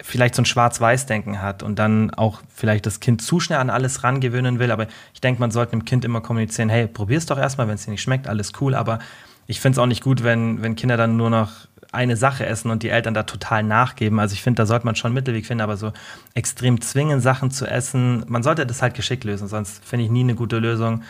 [0.00, 4.04] vielleicht so ein Schwarz-Weiß-Denken hat und dann auch vielleicht das Kind zu schnell an alles
[4.04, 4.70] rangewöhnen will.
[4.70, 7.74] Aber ich denke, man sollte dem Kind immer kommunizieren, hey, probier es doch erstmal, wenn
[7.74, 9.00] es dir nicht schmeckt, alles cool, aber
[9.48, 11.50] ich finde es auch nicht gut, wenn, wenn Kinder dann nur noch
[11.90, 14.20] eine Sache essen und die Eltern da total nachgeben.
[14.20, 15.92] Also ich finde, da sollte man schon einen Mittelweg finden, aber so
[16.34, 20.20] extrem zwingen, Sachen zu essen, man sollte das halt geschickt lösen, sonst finde ich nie
[20.20, 21.02] eine gute Lösung.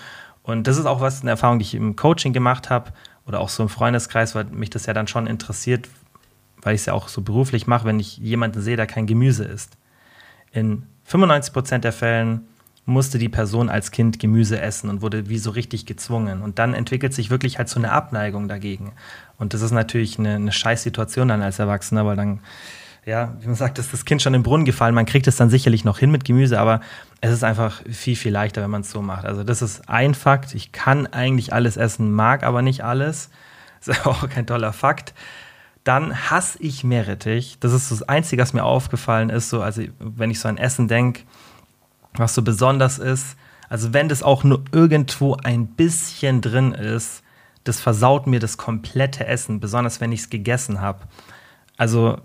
[0.45, 2.93] Und das ist auch was, eine Erfahrung, die ich im Coaching gemacht habe
[3.27, 5.89] oder auch so im Freundeskreis, weil mich das ja dann schon interessiert,
[6.63, 9.45] weil ich es ja auch so beruflich mache, wenn ich jemanden sehe, der kein Gemüse
[9.45, 9.77] isst.
[10.53, 12.47] In 95 Prozent der Fällen
[12.89, 16.43] musste die Person als Kind Gemüse essen und wurde wie so richtig gezwungen.
[16.43, 18.93] Und dann entwickelt sich wirklich halt so eine Abneigung dagegen.
[19.37, 22.41] Und das ist natürlich eine, eine Scheißsituation dann als Erwachsener, weil dann
[23.09, 24.95] ja, wie man sagt, ist das Kind schon im Brunnen gefallen.
[24.95, 26.81] Man kriegt es dann sicherlich noch hin mit Gemüse, aber
[27.23, 29.25] es ist einfach viel, viel leichter, wenn man es so macht.
[29.25, 30.55] Also das ist ein Fakt.
[30.55, 33.31] Ich kann eigentlich alles essen, mag aber nicht alles.
[33.79, 35.15] Das ist auch kein toller Fakt.
[35.85, 37.57] Dann hasse ich Meerrettich.
[37.61, 40.87] Das ist das Einzige, was mir aufgefallen ist, so, also wenn ich so an Essen
[40.87, 41.23] denke,
[42.19, 43.37] was so besonders ist.
[43.69, 47.23] Also wenn das auch nur irgendwo ein bisschen drin ist,
[47.65, 51.01] das versaut mir das komplette Essen, besonders wenn ich es gegessen habe.
[51.77, 52.19] Also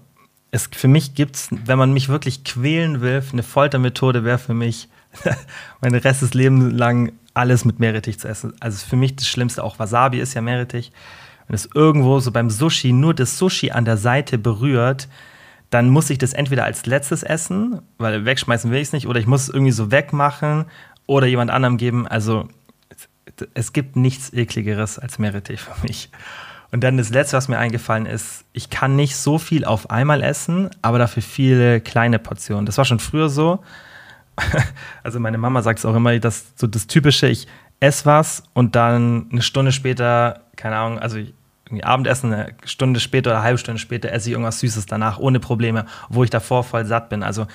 [0.51, 4.53] es, für mich gibt es, wenn man mich wirklich quälen will, eine Foltermethode wäre für
[4.53, 4.87] mich,
[5.81, 8.53] mein Rest des Lebens lang alles mit Meerrettich zu essen.
[8.59, 10.91] Also für mich das Schlimmste, auch Wasabi ist ja Meerrettich.
[11.47, 15.07] Wenn es irgendwo so beim Sushi nur das Sushi an der Seite berührt,
[15.73, 19.19] dann muss ich das entweder als letztes essen, weil wegschmeißen will ich es nicht, oder
[19.19, 20.65] ich muss es irgendwie so wegmachen
[21.07, 22.07] oder jemand anderem geben.
[22.07, 22.47] Also
[23.53, 26.09] es gibt nichts ekligeres als Meerrettich für mich.
[26.71, 30.21] Und dann das Letzte, was mir eingefallen ist, ich kann nicht so viel auf einmal
[30.21, 32.65] essen, aber dafür viele kleine Portionen.
[32.65, 33.63] Das war schon früher so.
[35.03, 37.47] Also meine Mama sagt es auch immer, dass so das Typische, ich
[37.79, 41.19] esse was und dann eine Stunde später, keine Ahnung, also
[41.73, 45.19] irgendwie Abendessen, eine Stunde später oder eine halbe Stunde später esse ich irgendwas Süßes danach,
[45.19, 47.23] ohne Probleme, wo ich davor voll satt bin.
[47.23, 47.47] Also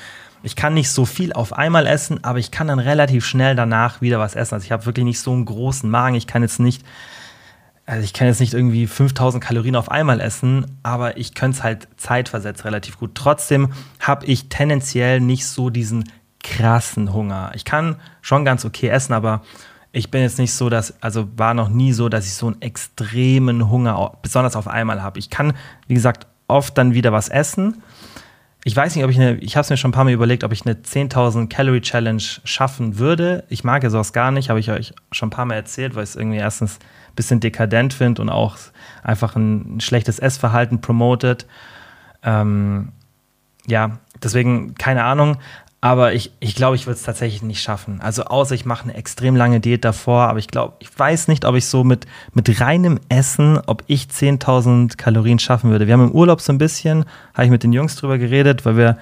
[0.42, 4.00] ich kann nicht so viel auf einmal essen, aber ich kann dann relativ schnell danach
[4.00, 4.54] wieder was essen.
[4.54, 6.16] Also ich habe wirklich nicht so einen großen Magen.
[6.16, 6.84] Ich kann jetzt nicht
[7.86, 11.64] also ich kann jetzt nicht irgendwie 5000 Kalorien auf einmal essen, aber ich könnte es
[11.64, 13.12] halt zeitversetzt relativ gut.
[13.14, 16.04] Trotzdem habe ich tendenziell nicht so diesen
[16.44, 17.52] krassen Hunger.
[17.54, 19.40] Ich kann schon ganz okay essen, aber
[19.98, 22.62] ich bin jetzt nicht so, dass, also war noch nie so, dass ich so einen
[22.62, 25.18] extremen Hunger, besonders auf einmal habe.
[25.18, 25.54] Ich kann,
[25.88, 27.82] wie gesagt, oft dann wieder was essen.
[28.62, 30.44] Ich weiß nicht, ob ich eine, ich habe es mir schon ein paar Mal überlegt,
[30.44, 33.44] ob ich eine 10.000 Calorie Challenge schaffen würde.
[33.48, 36.04] Ich mag es sowas gar nicht, habe ich euch schon ein paar Mal erzählt, weil
[36.04, 36.78] es irgendwie erstens
[37.16, 38.56] bisschen dekadent finde und auch
[39.02, 41.46] einfach ein, schlechtes Essverhalten promotet.
[42.22, 42.92] Ähm,
[43.66, 45.38] ja, deswegen keine Ahnung.
[45.80, 48.00] Aber ich, ich glaube, ich würde es tatsächlich nicht schaffen.
[48.00, 51.44] Also außer ich mache eine extrem lange Diät davor, aber ich glaube, ich weiß nicht,
[51.44, 55.86] ob ich so mit, mit reinem Essen, ob ich 10.000 Kalorien schaffen würde.
[55.86, 58.76] Wir haben im Urlaub so ein bisschen, habe ich mit den Jungs drüber geredet, weil
[58.76, 58.98] wir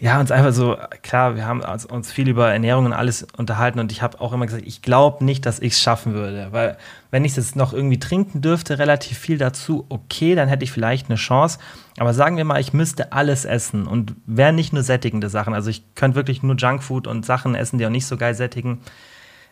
[0.00, 3.92] ja, uns einfach so, klar, wir haben uns viel über Ernährung und alles unterhalten und
[3.92, 6.48] ich habe auch immer gesagt, ich glaube nicht, dass ich es schaffen würde.
[6.52, 6.78] Weil
[7.10, 10.72] wenn ich es jetzt noch irgendwie trinken dürfte, relativ viel dazu, okay, dann hätte ich
[10.72, 11.58] vielleicht eine Chance.
[11.98, 15.52] Aber sagen wir mal, ich müsste alles essen und wären nicht nur sättigende Sachen.
[15.52, 18.80] Also ich könnte wirklich nur Junkfood und Sachen essen, die auch nicht so geil sättigen.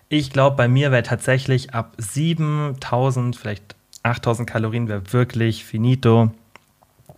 [0.09, 6.31] Ich glaube, bei mir wäre tatsächlich ab 7000, vielleicht 8000 Kalorien wäre wirklich finito.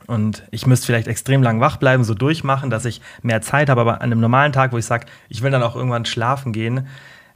[0.07, 3.81] Und ich müsste vielleicht extrem lang wach bleiben, so durchmachen, dass ich mehr Zeit habe.
[3.81, 6.89] Aber an einem normalen Tag, wo ich sage, ich will dann auch irgendwann schlafen gehen,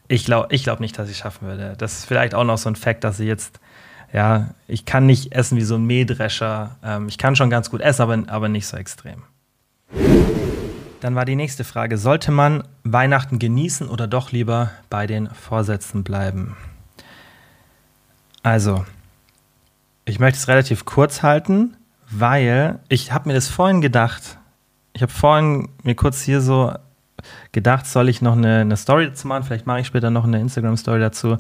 [0.08, 1.74] ich glaube ich glaub nicht, dass ich schaffen würde.
[1.78, 3.60] Das ist vielleicht auch noch so ein Fakt, dass ich jetzt,
[4.12, 6.76] ja, ich kann nicht essen wie so ein Mähdrescher.
[6.82, 9.22] Ähm, ich kann schon ganz gut essen, aber, aber nicht so extrem.
[11.00, 16.02] Dann war die nächste Frage, sollte man Weihnachten genießen oder doch lieber bei den Vorsätzen
[16.02, 16.56] bleiben?
[18.42, 18.84] Also,
[20.06, 21.76] ich möchte es relativ kurz halten
[22.18, 24.38] weil ich habe mir das vorhin gedacht.
[24.92, 26.72] Ich habe vorhin mir kurz hier so
[27.52, 29.44] gedacht, soll ich noch eine, eine Story dazu machen?
[29.44, 31.38] Vielleicht mache ich später noch eine Instagram-Story dazu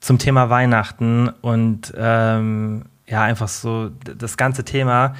[0.00, 5.14] zum Thema Weihnachten und ähm, ja, einfach so das ganze Thema,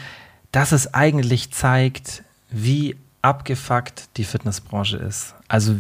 [0.52, 5.34] dass es eigentlich zeigt, wie abgefuckt die Fitnessbranche ist.
[5.48, 5.76] Also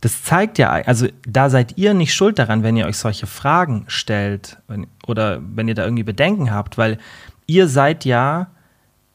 [0.00, 3.84] das zeigt ja, also da seid ihr nicht schuld daran, wenn ihr euch solche Fragen
[3.86, 4.58] stellt
[5.06, 6.98] oder wenn ihr da irgendwie Bedenken habt, weil
[7.46, 8.48] ihr seid ja,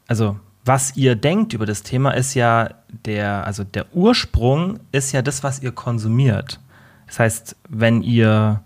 [0.07, 2.71] also was ihr denkt über das Thema ist ja
[3.05, 6.59] der, also der Ursprung ist ja das, was ihr konsumiert.
[7.07, 8.61] Das heißt, wenn ihr,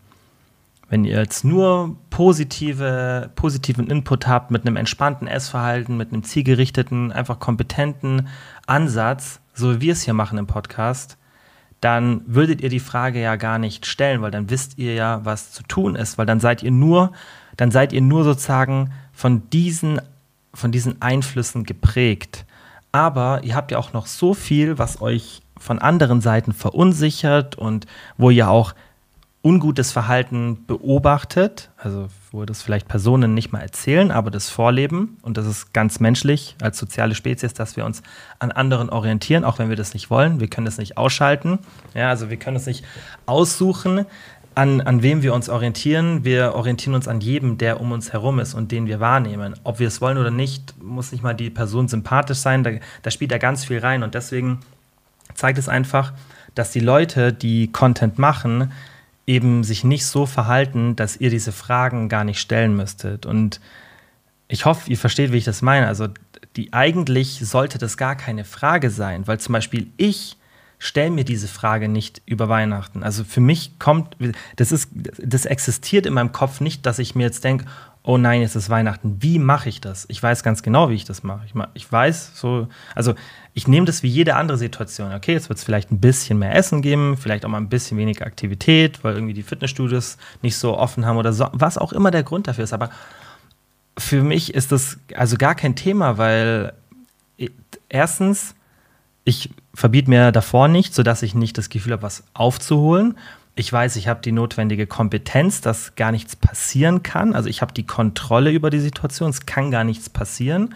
[0.90, 7.12] wenn ihr jetzt nur positive, positiven Input habt mit einem entspannten Essverhalten, mit einem zielgerichteten,
[7.12, 8.28] einfach kompetenten
[8.66, 11.18] Ansatz, so wie wir es hier machen im Podcast,
[11.82, 15.52] dann würdet ihr die Frage ja gar nicht stellen, weil dann wisst ihr ja, was
[15.52, 17.12] zu tun ist, weil dann seid ihr nur,
[17.58, 18.92] dann seid ihr nur sozusagen
[19.22, 20.02] von diesen,
[20.52, 22.44] von diesen Einflüssen geprägt.
[22.92, 27.86] Aber ihr habt ja auch noch so viel, was euch von anderen Seiten verunsichert und
[28.18, 28.74] wo ihr auch
[29.44, 35.18] ungutes Verhalten beobachtet, also wo das vielleicht Personen nicht mal erzählen, aber das vorleben.
[35.22, 38.02] Und das ist ganz menschlich als soziale Spezies, dass wir uns
[38.40, 40.40] an anderen orientieren, auch wenn wir das nicht wollen.
[40.40, 41.60] Wir können das nicht ausschalten.
[41.94, 42.84] Ja, also wir können es nicht
[43.28, 44.08] aussuchen,
[44.56, 46.26] an, an wem wir uns orientieren.
[46.26, 49.56] Wir orientieren uns an jedem, der um uns herum ist und den wir wahrnehmen.
[49.64, 52.64] Ob wir es wollen oder nicht, muss nicht mal die Person sympathisch sein.
[52.64, 52.72] Da,
[53.02, 54.04] da spielt da ganz viel rein.
[54.04, 54.60] Und deswegen
[55.34, 56.14] zeigt es einfach,
[56.56, 58.72] dass die Leute, die Content machen,
[59.26, 63.26] eben sich nicht so verhalten, dass ihr diese Fragen gar nicht stellen müsstet.
[63.26, 63.62] Und
[64.48, 65.88] ich hoffe, ihr versteht, wie ich das meine.
[65.88, 66.10] Also
[66.58, 70.36] die eigentlich sollte das gar keine Frage sein, weil zum Beispiel ich
[70.84, 73.04] stelle mir diese Frage nicht über Weihnachten.
[73.04, 74.18] Also für mich kommt,
[74.56, 77.66] das ist, das existiert in meinem Kopf nicht, dass ich mir jetzt denke,
[78.02, 79.18] oh nein, jetzt ist Weihnachten.
[79.20, 80.06] Wie mache ich das?
[80.10, 81.46] Ich weiß ganz genau, wie ich das mache.
[81.46, 83.14] Ich, ich weiß so, also
[83.54, 85.14] ich nehme das wie jede andere Situation.
[85.14, 88.00] Okay, jetzt wird es vielleicht ein bisschen mehr Essen geben, vielleicht auch mal ein bisschen
[88.00, 92.10] weniger Aktivität, weil irgendwie die Fitnessstudios nicht so offen haben oder so, was auch immer
[92.10, 92.74] der Grund dafür ist.
[92.74, 92.90] Aber
[94.00, 96.74] für mich ist das also gar kein Thema, weil
[97.88, 98.56] erstens,
[99.26, 103.18] ich verbiete mir davor nicht, sodass ich nicht das Gefühl habe, was aufzuholen.
[103.56, 107.34] Ich weiß, ich habe die notwendige Kompetenz, dass gar nichts passieren kann.
[107.34, 110.74] Also ich habe die Kontrolle über die Situation, es kann gar nichts passieren.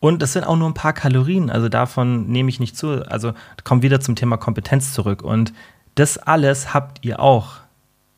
[0.00, 3.06] Und es sind auch nur ein paar Kalorien, also davon nehme ich nicht zu.
[3.08, 5.22] Also kommt wieder zum Thema Kompetenz zurück.
[5.22, 5.52] Und
[5.94, 7.56] das alles habt ihr auch.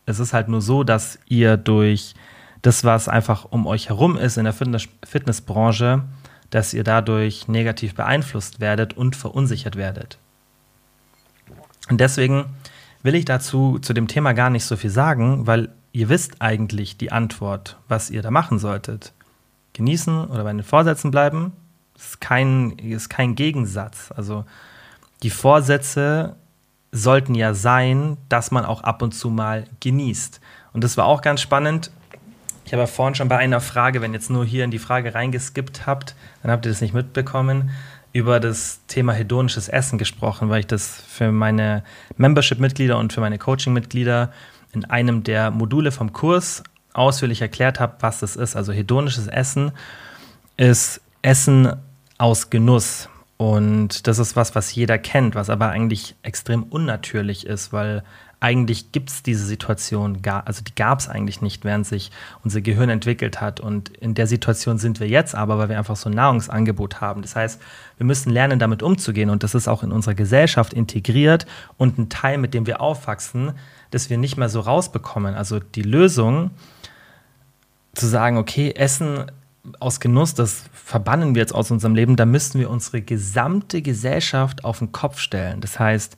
[0.07, 2.15] Es ist halt nur so, dass ihr durch
[2.63, 6.03] das, was einfach um euch herum ist in der Fitness Fitnessbranche,
[6.53, 10.19] dass ihr dadurch negativ beeinflusst werdet und verunsichert werdet.
[11.89, 12.45] Und deswegen
[13.03, 16.99] will ich dazu zu dem Thema gar nicht so viel sagen, weil ihr wisst eigentlich
[16.99, 19.13] die Antwort, was ihr da machen solltet.
[19.73, 21.53] Genießen oder bei den Vorsätzen bleiben,
[21.97, 24.13] ist kein, ist kein Gegensatz.
[24.15, 24.45] Also
[25.23, 26.37] die Vorsätze
[26.93, 30.41] sollten ja sein, dass man auch ab und zu mal genießt.
[30.75, 31.91] Und das war auch ganz spannend.
[32.65, 35.15] Ich habe ja vorhin schon bei einer Frage, wenn jetzt nur hier in die Frage
[35.15, 37.71] reingeskippt habt, dann habt ihr das nicht mitbekommen,
[38.13, 41.83] über das Thema hedonisches Essen gesprochen, weil ich das für meine
[42.17, 44.33] Membership-Mitglieder und für meine Coaching-Mitglieder
[44.73, 48.55] in einem der Module vom Kurs ausführlich erklärt habe, was das ist.
[48.55, 49.73] Also hedonisches Essen
[50.57, 51.73] ist Essen
[52.19, 53.09] aus Genuss.
[53.39, 58.05] Und das ist was, was jeder kennt, was aber eigentlich extrem unnatürlich ist, weil
[58.43, 62.11] eigentlich gibt es diese Situation gar, also die gab es eigentlich nicht, während sich
[62.43, 63.61] unser Gehirn entwickelt hat.
[63.61, 67.23] Und in der Situation sind wir jetzt aber, weil wir einfach so ein Nahrungsangebot haben.
[67.23, 67.61] Das heißt,
[67.99, 69.31] wir müssen lernen, damit umzugehen.
[69.31, 73.53] Und das ist auch in unserer Gesellschaft integriert und ein Teil, mit dem wir aufwachsen,
[73.93, 75.35] das wir nicht mehr so rausbekommen.
[75.35, 76.51] Also die Lösung,
[77.95, 79.27] zu sagen, okay, Essen
[79.79, 84.65] aus Genuss, das verbannen wir jetzt aus unserem Leben, da müssten wir unsere gesamte Gesellschaft
[84.65, 85.61] auf den Kopf stellen.
[85.61, 86.17] Das heißt,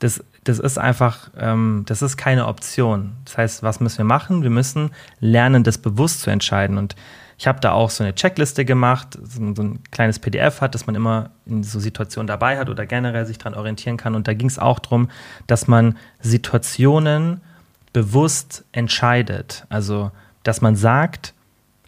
[0.00, 3.12] das, das ist einfach, ähm, das ist keine Option.
[3.24, 4.42] Das heißt, was müssen wir machen?
[4.42, 4.90] Wir müssen
[5.20, 6.78] lernen, das bewusst zu entscheiden.
[6.78, 6.94] Und
[7.38, 10.94] ich habe da auch so eine Checkliste gemacht, so ein kleines PDF hat, das man
[10.94, 14.14] immer in so Situationen dabei hat oder generell sich daran orientieren kann.
[14.14, 15.08] Und da ging es auch darum,
[15.46, 17.40] dass man Situationen
[17.92, 19.64] bewusst entscheidet.
[19.70, 20.10] Also,
[20.42, 21.32] dass man sagt,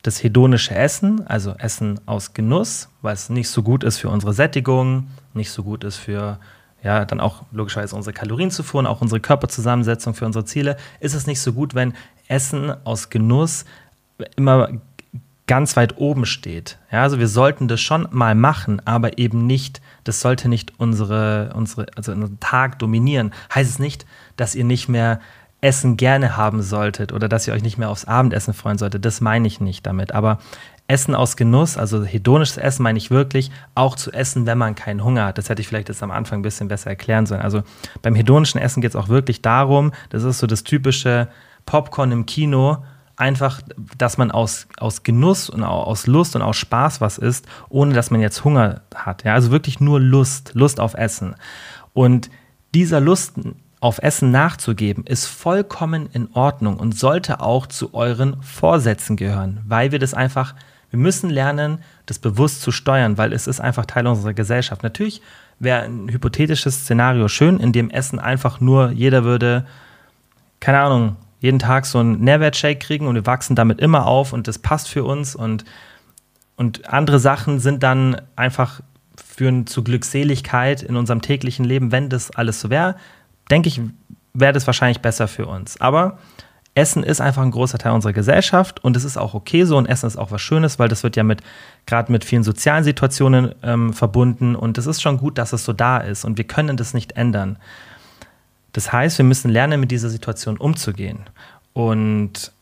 [0.03, 4.33] das hedonische Essen, also Essen aus Genuss, weil es nicht so gut ist für unsere
[4.33, 6.39] Sättigung, nicht so gut ist für
[6.87, 11.27] ja, dann auch logischerweise unsere Kalorienzufuhr und auch unsere Körperzusammensetzung für unsere Ziele, ist es
[11.27, 11.95] nicht so gut, wenn
[12.29, 13.65] Essen aus Genuss
[14.37, 14.69] immer
[15.49, 16.79] ganz weit oben steht.
[16.93, 21.53] Ja, also wir sollten das schon mal machen, aber eben nicht, das sollte nicht unsere,
[21.57, 23.33] unsere, also unseren Tag dominieren.
[23.53, 24.07] Heißt es nicht,
[24.37, 25.19] dass ihr nicht mehr
[25.61, 29.05] Essen gerne haben solltet oder dass ihr euch nicht mehr aufs Abendessen freuen solltet.
[29.05, 30.13] Das meine ich nicht damit.
[30.13, 30.39] Aber
[30.89, 35.03] Essen aus Genuss, also hedonisches Essen meine ich wirklich, auch zu essen, wenn man keinen
[35.03, 35.39] Hunger hat.
[35.39, 37.41] Das hätte ich vielleicht jetzt am Anfang ein bisschen besser erklären sollen.
[37.41, 37.63] Also
[38.03, 41.29] beim hedonischen Essen geht es auch wirklich darum, das ist so das typische
[41.65, 42.79] Popcorn im Kino,
[43.17, 43.61] einfach,
[43.99, 48.11] dass man aus, aus Genuss und aus Lust und aus Spaß was isst, ohne dass
[48.11, 49.25] man jetzt Hunger hat.
[49.25, 49.35] Ja?
[49.35, 51.35] Also wirklich nur Lust, Lust auf Essen.
[51.95, 52.31] Und
[52.75, 53.35] dieser Lust
[53.81, 59.93] auf Essen nachzugeben, ist vollkommen in Ordnung und sollte auch zu euren Vorsätzen gehören, weil
[59.93, 60.55] wir das einfach
[60.91, 64.83] wir müssen lernen, das bewusst zu steuern, weil es ist einfach Teil unserer Gesellschaft.
[64.83, 65.21] Natürlich
[65.59, 69.67] wäre ein hypothetisches Szenario schön, in dem Essen einfach nur jeder würde,
[70.61, 74.49] keine Ahnung, jeden Tag so einen Nährwertshake kriegen und wir wachsen damit immer auf und
[74.49, 75.65] das passt für uns und,
[76.57, 78.81] und andere Sachen sind dann einfach
[79.23, 81.93] führen zu Glückseligkeit in unserem täglichen Leben.
[81.93, 82.97] Wenn das alles so wäre,
[83.51, 83.81] denke ich,
[84.33, 85.81] wäre das wahrscheinlich besser für uns.
[85.81, 86.19] Aber
[86.77, 89.87] Essen ist einfach ein großer Teil unserer Gesellschaft und es ist auch okay so und
[89.87, 91.43] Essen ist auch was Schönes, weil das wird ja mit
[91.87, 95.73] gerade mit vielen sozialen Situationen ähm, verbunden und es ist schon gut, dass es so
[95.73, 97.57] da ist und wir können das nicht ändern.
[98.73, 101.21] Das heißt, wir müssen lernen, mit dieser Situation umzugehen.
[101.73, 102.53] Und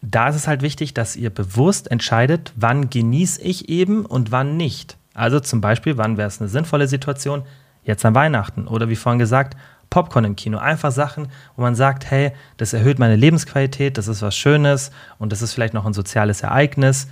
[0.00, 4.56] da ist es halt wichtig, dass ihr bewusst entscheidet, wann genieße ich eben und wann
[4.56, 4.96] nicht.
[5.14, 7.44] Also zum Beispiel, wann wäre es eine sinnvolle Situation?
[7.84, 8.66] Jetzt an Weihnachten.
[8.66, 9.56] Oder wie vorhin gesagt,
[9.92, 10.56] Popcorn im Kino.
[10.56, 15.32] Einfach Sachen, wo man sagt, hey, das erhöht meine Lebensqualität, das ist was Schönes und
[15.32, 17.08] das ist vielleicht noch ein soziales Ereignis.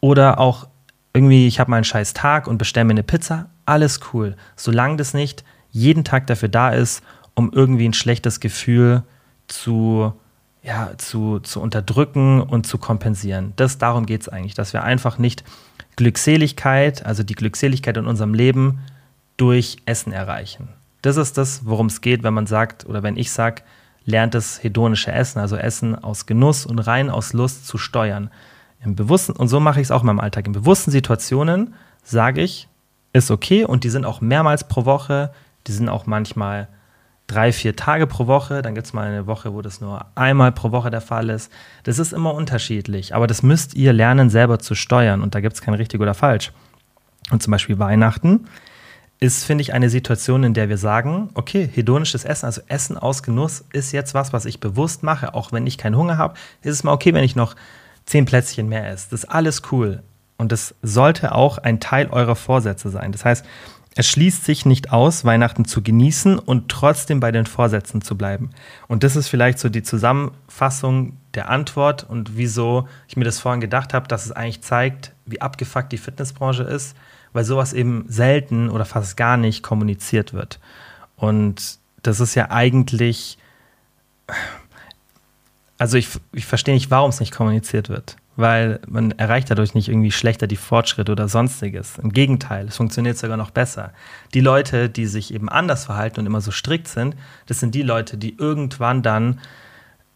[0.00, 0.66] Oder auch
[1.14, 3.50] irgendwie, ich habe mal einen scheiß Tag und bestelle mir eine Pizza.
[3.66, 4.34] Alles cool.
[4.56, 7.04] Solange das nicht jeden Tag dafür da ist,
[7.34, 9.04] um irgendwie ein schlechtes Gefühl
[9.46, 10.12] zu,
[10.60, 13.52] ja, zu, zu unterdrücken und zu kompensieren.
[13.54, 15.44] Das, darum geht es eigentlich, dass wir einfach nicht
[15.94, 18.80] Glückseligkeit, also die Glückseligkeit in unserem Leben
[19.36, 20.68] durch Essen erreichen.
[21.04, 23.60] Das ist das, worum es geht, wenn man sagt oder wenn ich sage,
[24.06, 28.30] lernt das hedonische Essen, also Essen aus Genuss und rein aus Lust zu steuern.
[28.82, 30.46] Im bewussten, und so mache ich es auch in meinem Alltag.
[30.46, 32.68] In bewussten Situationen sage ich,
[33.12, 35.30] ist okay und die sind auch mehrmals pro Woche,
[35.66, 36.68] die sind auch manchmal
[37.26, 38.62] drei, vier Tage pro Woche.
[38.62, 41.52] Dann gibt es mal eine Woche, wo das nur einmal pro Woche der Fall ist.
[41.82, 45.54] Das ist immer unterschiedlich, aber das müsst ihr lernen, selber zu steuern und da gibt
[45.54, 46.50] es kein richtig oder falsch.
[47.30, 48.46] Und zum Beispiel Weihnachten
[49.20, 53.22] ist, finde ich, eine Situation, in der wir sagen, okay, hedonisches Essen, also Essen aus
[53.22, 56.34] Genuss, ist jetzt was, was ich bewusst mache, auch wenn ich keinen Hunger habe.
[56.62, 57.54] Ist es mal okay, wenn ich noch
[58.06, 59.08] zehn Plätzchen mehr esse.
[59.10, 60.02] Das ist alles cool.
[60.36, 63.12] Und das sollte auch ein Teil eurer Vorsätze sein.
[63.12, 63.46] Das heißt,
[63.96, 68.50] es schließt sich nicht aus, Weihnachten zu genießen und trotzdem bei den Vorsätzen zu bleiben.
[68.88, 73.60] Und das ist vielleicht so die Zusammenfassung der Antwort und wieso ich mir das vorhin
[73.60, 76.96] gedacht habe, dass es eigentlich zeigt, wie abgefuckt die Fitnessbranche ist,
[77.34, 80.58] weil sowas eben selten oder fast gar nicht kommuniziert wird.
[81.16, 83.36] Und das ist ja eigentlich,
[85.76, 89.88] also ich, ich verstehe nicht, warum es nicht kommuniziert wird weil man erreicht dadurch nicht
[89.88, 91.98] irgendwie schlechter die Fortschritte oder sonstiges.
[91.98, 93.92] Im Gegenteil, es funktioniert sogar noch besser.
[94.32, 97.16] Die Leute, die sich eben anders verhalten und immer so strikt sind,
[97.46, 99.40] das sind die Leute, die irgendwann dann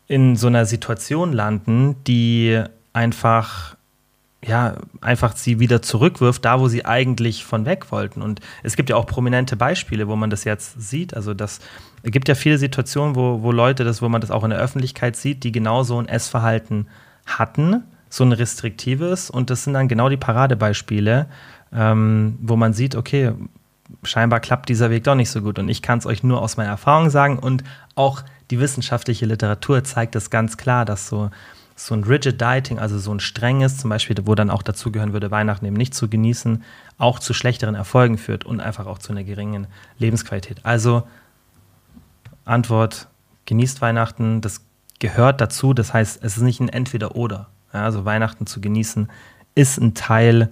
[0.08, 2.62] in so einer Situation landen, die
[2.92, 3.76] einfach
[4.44, 8.22] ja, einfach sie wieder zurückwirft, da wo sie eigentlich von weg wollten.
[8.22, 11.14] Und es gibt ja auch prominente Beispiele, wo man das jetzt sieht.
[11.14, 11.60] Also das
[12.02, 14.58] es gibt ja viele Situationen, wo, wo Leute das, wo man das auch in der
[14.58, 16.88] Öffentlichkeit sieht, die genau so ein Essverhalten
[17.26, 21.26] hatten, so ein restriktives und das sind dann genau die Paradebeispiele,
[21.72, 23.32] ähm, wo man sieht, okay,
[24.02, 26.56] scheinbar klappt dieser Weg doch nicht so gut und ich kann es euch nur aus
[26.56, 27.64] meiner Erfahrung sagen und
[27.94, 31.30] auch die wissenschaftliche Literatur zeigt das ganz klar, dass so
[31.78, 35.30] so ein Rigid Dieting, also so ein strenges, zum Beispiel, wo dann auch dazugehören würde,
[35.30, 36.64] Weihnachten eben nicht zu genießen,
[36.98, 39.68] auch zu schlechteren Erfolgen führt und einfach auch zu einer geringen
[39.98, 40.64] Lebensqualität.
[40.64, 41.04] Also
[42.44, 43.06] Antwort,
[43.46, 44.62] genießt Weihnachten, das
[44.98, 47.48] gehört dazu, das heißt, es ist nicht ein Entweder-Oder.
[47.72, 49.08] Ja, also Weihnachten zu genießen,
[49.54, 50.50] ist ein Teil,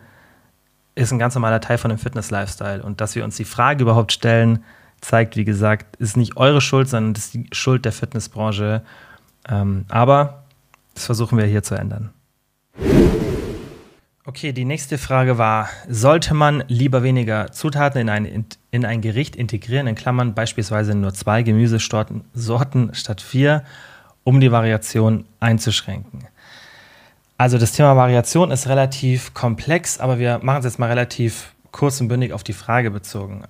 [0.95, 2.85] ist ein ganz normaler Teil von dem Fitness-Lifestyle.
[2.85, 4.62] Und dass wir uns die Frage überhaupt stellen,
[5.01, 8.83] zeigt, wie gesagt, ist nicht eure Schuld, sondern ist die Schuld der Fitnessbranche.
[9.49, 10.45] Ähm, aber
[10.97, 12.11] das versuchen wir hier zu ändern.
[14.24, 19.36] Okay, die nächste Frage war, sollte man lieber weniger Zutaten in ein, in ein Gericht
[19.36, 23.62] integrieren, in Klammern beispielsweise nur zwei Gemüsesorten statt vier,
[24.24, 26.26] um die Variation einzuschränken?
[27.38, 32.01] Also das Thema Variation ist relativ komplex, aber wir machen es jetzt mal relativ kurz
[32.01, 33.44] und bündig auf die Frage bezogen.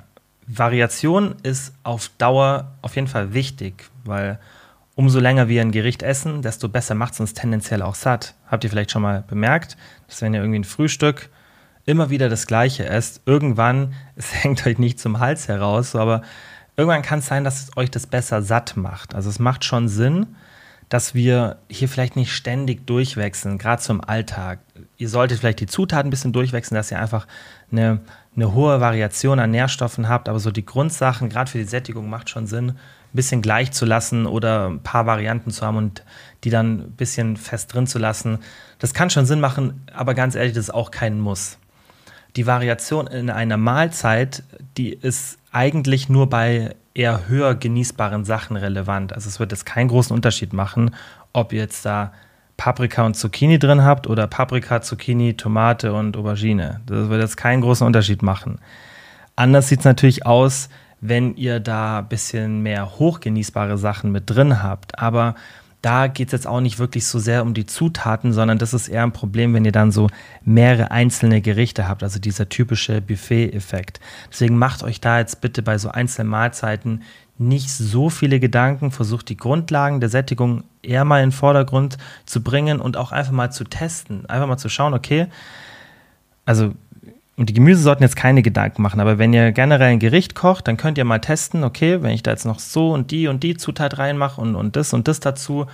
[0.47, 4.39] Variation ist auf Dauer auf jeden Fall wichtig, weil
[4.97, 8.35] umso länger wir ein Gericht essen, desto besser macht es uns tendenziell auch satt.
[8.49, 9.77] Habt ihr vielleicht schon mal bemerkt,
[10.09, 11.29] dass wenn ihr irgendwie ein Frühstück
[11.85, 16.23] immer wieder das gleiche esst, irgendwann, es hängt euch nicht zum Hals heraus, aber
[16.77, 19.15] irgendwann kann es sein, dass es euch das besser satt macht.
[19.15, 20.35] Also es macht schon Sinn,
[20.89, 24.61] dass wir hier vielleicht nicht ständig durchwechseln, gerade zum Alltag.
[24.97, 27.27] Ihr solltet vielleicht die Zutaten ein bisschen durchwechseln, dass ihr einfach
[27.71, 28.01] eine,
[28.35, 32.31] eine hohe Variation an Nährstoffen habt, aber so die Grundsachen, gerade für die Sättigung, macht
[32.31, 32.79] schon Sinn,
[33.17, 36.05] ein bisschen gleich zu lassen oder ein paar Varianten zu haben und
[36.45, 38.41] die dann ein bisschen fest drin zu lassen.
[38.79, 41.59] Das kann schon Sinn machen, aber ganz ehrlich, das ist auch kein Muss.
[42.37, 44.43] Die Variation in einer Mahlzeit,
[44.77, 49.15] die ist eigentlich nur bei eher höher genießbaren Sachen relevant.
[49.15, 50.95] Also es wird jetzt keinen großen Unterschied machen,
[51.33, 52.13] ob ihr jetzt da
[52.59, 56.81] Paprika und Zucchini drin habt oder Paprika, Zucchini, Tomate und Aubergine.
[56.87, 58.59] Das wird jetzt keinen großen Unterschied machen.
[59.37, 60.69] Anders sieht es natürlich aus,
[61.01, 64.99] wenn ihr da ein bisschen mehr hochgenießbare Sachen mit drin habt.
[64.99, 65.35] Aber
[65.83, 68.89] da geht es jetzt auch nicht wirklich so sehr um die Zutaten, sondern das ist
[68.89, 70.09] eher ein Problem, wenn ihr dann so
[70.45, 74.01] mehrere einzelne Gerichte habt, also dieser typische Buffet-Effekt.
[74.31, 77.03] Deswegen macht euch da jetzt bitte bei so einzelnen Mahlzeiten
[77.39, 82.43] nicht so viele Gedanken, versucht die Grundlagen der Sättigung eher mal in den Vordergrund zu
[82.43, 85.29] bringen und auch einfach mal zu testen, einfach mal zu schauen, okay,
[86.47, 86.75] also
[87.37, 90.69] und die Gemüse sollten jetzt keine Gedanken machen, aber wenn ihr generell ein Gericht kocht,
[90.69, 93.43] dann könnt ihr mal testen, okay, wenn ich da jetzt noch so und die und
[93.43, 95.67] die Zutat reinmache und, und das und das dazu,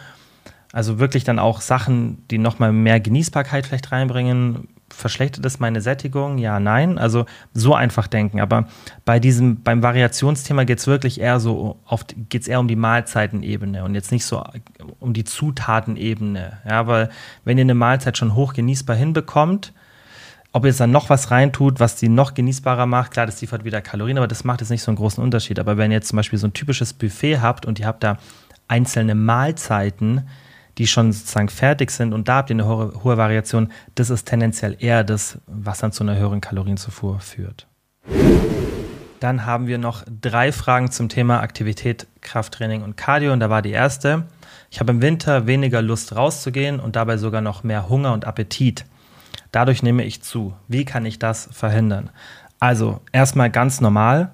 [0.72, 6.38] also wirklich dann auch Sachen, die nochmal mehr Genießbarkeit vielleicht reinbringen, verschlechtert es meine Sättigung?
[6.38, 6.98] Ja, nein.
[6.98, 8.40] Also so einfach denken.
[8.40, 8.68] Aber
[9.04, 13.84] bei diesem, beim Variationsthema geht es wirklich eher so auf, geht's eher um die Mahlzeitenebene
[13.84, 14.42] und jetzt nicht so
[14.98, 16.58] um die Zutatenebene.
[16.68, 17.10] Ja, weil
[17.44, 19.72] wenn ihr eine Mahlzeit schon hoch genießbar hinbekommt,
[20.52, 23.64] ob ihr jetzt dann noch was reintut, was die noch genießbarer macht, klar, das liefert
[23.64, 25.58] wieder Kalorien, aber das macht jetzt nicht so einen großen Unterschied.
[25.58, 28.18] Aber wenn ihr jetzt zum Beispiel so ein typisches Buffet habt und ihr habt da
[28.68, 30.28] einzelne Mahlzeiten,
[30.78, 34.24] die schon sozusagen fertig sind und da habt ihr eine hohe, hohe Variation, das ist
[34.26, 37.66] tendenziell eher das, was dann zu einer höheren Kalorienzufuhr führt.
[39.20, 43.32] Dann haben wir noch drei Fragen zum Thema Aktivität, Krafttraining und Cardio.
[43.32, 44.24] Und da war die erste.
[44.68, 48.84] Ich habe im Winter weniger Lust rauszugehen und dabei sogar noch mehr Hunger und Appetit.
[49.52, 50.54] Dadurch nehme ich zu.
[50.66, 52.10] Wie kann ich das verhindern?
[52.58, 54.30] Also erstmal ganz normal,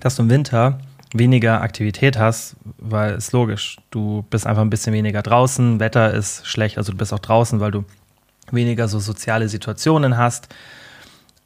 [0.00, 0.78] dass du im Winter
[1.12, 6.46] weniger Aktivität hast, weil es logisch, du bist einfach ein bisschen weniger draußen, Wetter ist
[6.46, 7.84] schlecht, also du bist auch draußen, weil du
[8.50, 10.54] weniger so soziale Situationen hast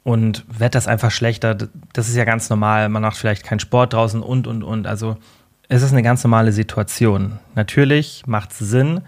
[0.03, 1.55] und Wetter ist einfach schlechter.
[1.93, 2.89] Das ist ja ganz normal.
[2.89, 4.85] Man macht vielleicht keinen Sport draußen und, und, und.
[4.85, 5.17] Also
[5.69, 7.39] es ist eine ganz normale Situation.
[7.55, 9.01] Natürlich macht es Sinn,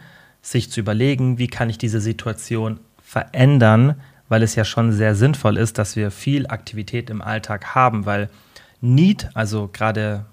[0.46, 3.96] sich zu überlegen, wie kann ich diese Situation verändern,
[4.30, 8.30] weil es ja schon sehr sinnvoll ist, dass wir viel Aktivität im Alltag haben, weil
[8.80, 10.26] Need, also gerade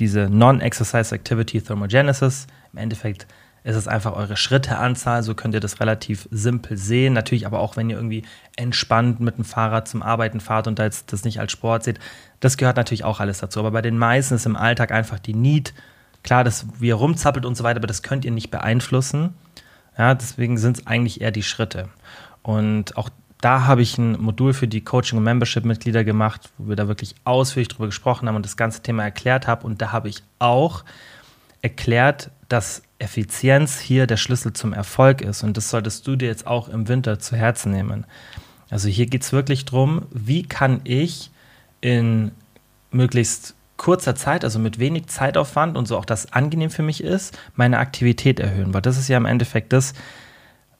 [0.00, 3.28] diese Non-Exercise Activity Thermogenesis, im Endeffekt
[3.62, 7.12] ist es einfach eure Schritteanzahl, so könnt ihr das relativ simpel sehen.
[7.12, 8.24] Natürlich aber auch, wenn ihr irgendwie
[8.56, 12.00] entspannt mit dem Fahrrad zum Arbeiten fahrt und das nicht als Sport seht,
[12.40, 13.60] das gehört natürlich auch alles dazu.
[13.60, 15.72] Aber bei den meisten ist im Alltag einfach die Need,
[16.26, 19.34] klar, dass wie ihr rumzappelt und so weiter, aber das könnt ihr nicht beeinflussen.
[19.96, 21.88] Ja, deswegen sind es eigentlich eher die Schritte.
[22.42, 23.08] Und auch
[23.40, 27.14] da habe ich ein Modul für die Coaching- und Membership-Mitglieder gemacht, wo wir da wirklich
[27.24, 29.66] ausführlich drüber gesprochen haben und das ganze Thema erklärt habe.
[29.66, 30.84] Und da habe ich auch
[31.62, 35.42] erklärt, dass Effizienz hier der Schlüssel zum Erfolg ist.
[35.42, 38.06] Und das solltest du dir jetzt auch im Winter zu Herzen nehmen.
[38.70, 41.30] Also hier geht es wirklich darum, wie kann ich
[41.80, 42.32] in
[42.90, 47.38] möglichst kurzer Zeit, also mit wenig Zeitaufwand und so auch das angenehm für mich ist,
[47.54, 48.74] meine Aktivität erhöhen.
[48.74, 49.92] Weil das ist ja im Endeffekt das,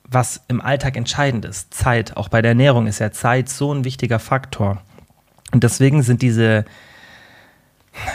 [0.09, 1.75] was im Alltag entscheidend ist.
[1.75, 4.83] Zeit, auch bei der Ernährung ist ja Zeit so ein wichtiger Faktor.
[5.53, 6.65] Und deswegen sind diese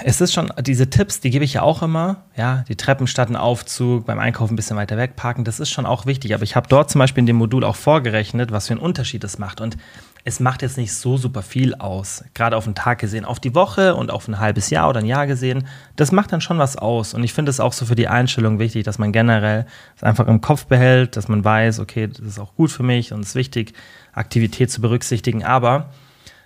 [0.03, 2.23] es ist schon, diese Tipps, die gebe ich ja auch immer.
[2.35, 5.69] Ja, die Treppen statt ein Aufzug, beim Einkaufen ein bisschen weiter weg parken, das ist
[5.69, 6.33] schon auch wichtig.
[6.33, 9.23] Aber ich habe dort zum Beispiel in dem Modul auch vorgerechnet, was für einen Unterschied
[9.23, 9.61] es macht.
[9.61, 9.77] Und
[10.23, 12.23] es macht jetzt nicht so super viel aus.
[12.33, 15.05] Gerade auf den Tag gesehen, auf die Woche und auf ein halbes Jahr oder ein
[15.05, 15.67] Jahr gesehen.
[15.95, 17.13] Das macht dann schon was aus.
[17.13, 19.65] Und ich finde es auch so für die Einstellung wichtig, dass man generell
[19.95, 23.13] es einfach im Kopf behält, dass man weiß, okay, das ist auch gut für mich
[23.13, 23.73] und es ist wichtig,
[24.13, 25.43] Aktivität zu berücksichtigen.
[25.43, 25.89] Aber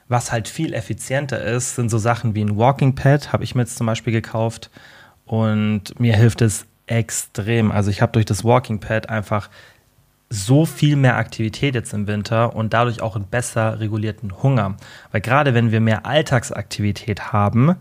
[0.08, 3.62] was halt viel effizienter ist, sind so Sachen wie ein Walking Pad, habe ich mir
[3.62, 4.70] jetzt zum Beispiel gekauft.
[5.26, 7.72] Und mir hilft es extrem.
[7.72, 9.50] Also ich habe durch das Walking Pad einfach
[10.30, 14.76] so viel mehr Aktivität jetzt im Winter und dadurch auch einen besser regulierten Hunger.
[15.12, 17.76] Weil gerade wenn wir mehr Alltagsaktivität haben,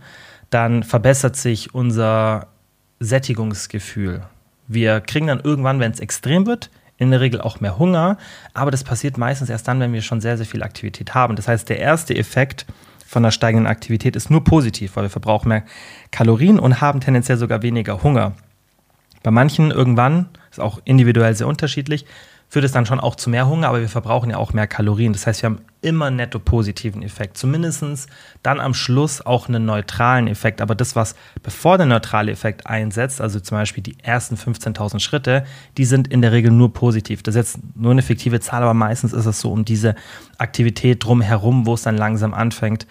[0.51, 2.49] dann verbessert sich unser
[3.01, 4.22] Sättigungsgefühl.
[4.68, 8.18] Wir kriegen dann irgendwann, wenn es extrem wird, in der Regel auch mehr Hunger,
[8.53, 11.34] aber das passiert meistens erst dann, wenn wir schon sehr, sehr viel Aktivität haben.
[11.34, 12.66] Das heißt, der erste Effekt
[13.05, 15.64] von der steigenden Aktivität ist nur positiv, weil wir verbrauchen mehr
[16.12, 18.32] Kalorien und haben tendenziell sogar weniger Hunger.
[19.22, 22.07] Bei manchen irgendwann, ist auch individuell sehr unterschiedlich,
[22.55, 25.13] führt es dann schon auch zu mehr Hunger, aber wir verbrauchen ja auch mehr Kalorien.
[25.13, 27.37] Das heißt, wir haben immer einen netto positiven Effekt.
[27.37, 28.07] Zumindest
[28.45, 30.61] dann am Schluss auch einen neutralen Effekt.
[30.61, 35.45] Aber das, was bevor der neutrale Effekt einsetzt, also zum Beispiel die ersten 15.000 Schritte,
[35.79, 37.25] die sind in der Regel nur positiv.
[37.25, 39.97] Das ist jetzt nur eine fiktive Zahl, aber meistens ist es so um diese
[40.39, 42.87] Aktivität drumherum, wo es dann langsam anfängt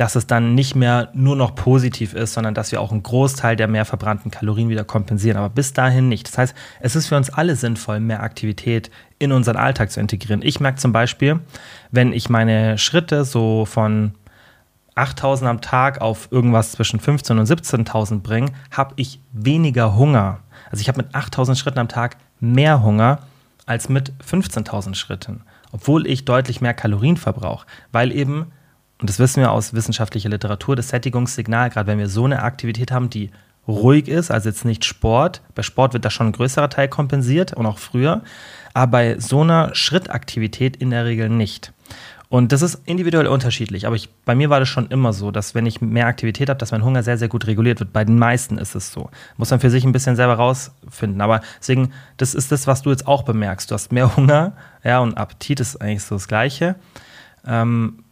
[0.00, 3.54] dass es dann nicht mehr nur noch positiv ist, sondern dass wir auch einen Großteil
[3.54, 5.36] der mehr verbrannten Kalorien wieder kompensieren.
[5.36, 6.26] Aber bis dahin nicht.
[6.26, 10.40] Das heißt, es ist für uns alle sinnvoll, mehr Aktivität in unseren Alltag zu integrieren.
[10.42, 11.40] Ich merke zum Beispiel,
[11.90, 14.12] wenn ich meine Schritte so von
[14.94, 20.40] 8000 am Tag auf irgendwas zwischen 15.000 und 17.000 bringe, habe ich weniger Hunger.
[20.70, 23.18] Also ich habe mit 8000 Schritten am Tag mehr Hunger
[23.66, 25.42] als mit 15.000 Schritten,
[25.72, 28.46] obwohl ich deutlich mehr Kalorien verbrauche, weil eben
[29.00, 32.92] und das wissen wir aus wissenschaftlicher Literatur, das Sättigungssignal, gerade wenn wir so eine Aktivität
[32.92, 33.30] haben, die
[33.66, 37.52] ruhig ist, also jetzt nicht Sport, bei Sport wird da schon ein größerer Teil kompensiert
[37.52, 38.22] und auch früher,
[38.74, 41.72] aber bei so einer Schrittaktivität in der Regel nicht.
[42.28, 45.56] Und das ist individuell unterschiedlich, aber ich, bei mir war das schon immer so, dass
[45.56, 47.92] wenn ich mehr Aktivität habe, dass mein Hunger sehr, sehr gut reguliert wird.
[47.92, 49.10] Bei den meisten ist es so.
[49.36, 51.20] Muss man für sich ein bisschen selber rausfinden.
[51.22, 53.68] Aber deswegen, das ist das, was du jetzt auch bemerkst.
[53.68, 54.52] Du hast mehr Hunger,
[54.84, 56.76] ja, und Appetit ist eigentlich so das Gleiche.
[57.44, 58.04] Ähm,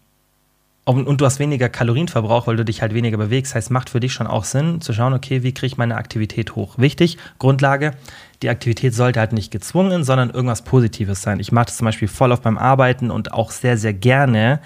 [0.97, 3.55] und du hast weniger Kalorienverbrauch, weil du dich halt weniger bewegst.
[3.55, 6.57] Heißt, macht für dich schon auch Sinn zu schauen, okay, wie kriege ich meine Aktivität
[6.57, 6.79] hoch?
[6.79, 7.93] Wichtig, Grundlage,
[8.41, 11.41] die Aktivität sollte halt nicht gezwungen, sondern irgendwas Positives sein.
[11.41, 14.61] Ich mache das zum Beispiel voll auf beim Arbeiten und auch sehr, sehr gerne,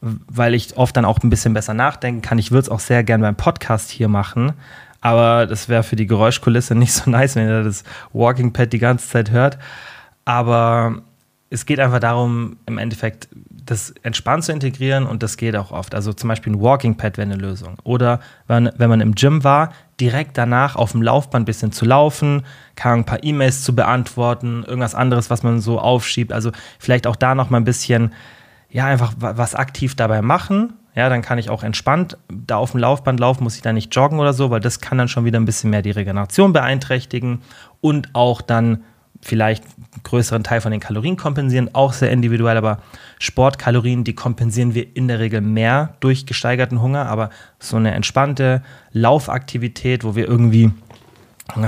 [0.00, 2.38] weil ich oft dann auch ein bisschen besser nachdenken kann.
[2.38, 4.52] Ich würde es auch sehr gerne beim Podcast hier machen,
[5.00, 7.82] aber das wäre für die Geräuschkulisse nicht so nice, wenn ihr das
[8.12, 9.58] Walking Pad die ganze Zeit hört.
[10.26, 11.00] Aber
[11.48, 13.28] es geht einfach darum, im Endeffekt
[13.66, 15.94] das entspannt zu integrieren und das geht auch oft.
[15.94, 17.76] Also zum Beispiel ein Walking Pad wäre eine Lösung.
[17.84, 21.84] Oder wenn, wenn man im Gym war, direkt danach auf dem Laufband ein bisschen zu
[21.84, 22.44] laufen,
[22.82, 26.32] ein paar E-Mails zu beantworten, irgendwas anderes, was man so aufschiebt.
[26.32, 28.12] Also vielleicht auch da noch mal ein bisschen,
[28.70, 30.74] ja, einfach was aktiv dabei machen.
[30.94, 33.94] Ja, dann kann ich auch entspannt da auf dem Laufband laufen, muss ich da nicht
[33.94, 37.42] joggen oder so, weil das kann dann schon wieder ein bisschen mehr die Regeneration beeinträchtigen
[37.82, 38.82] und auch dann
[39.20, 39.64] vielleicht
[40.02, 42.78] größeren Teil von den Kalorien kompensieren, auch sehr individuell, aber
[43.18, 48.62] Sportkalorien, die kompensieren wir in der Regel mehr durch gesteigerten Hunger, aber so eine entspannte
[48.92, 50.70] Laufaktivität, wo wir irgendwie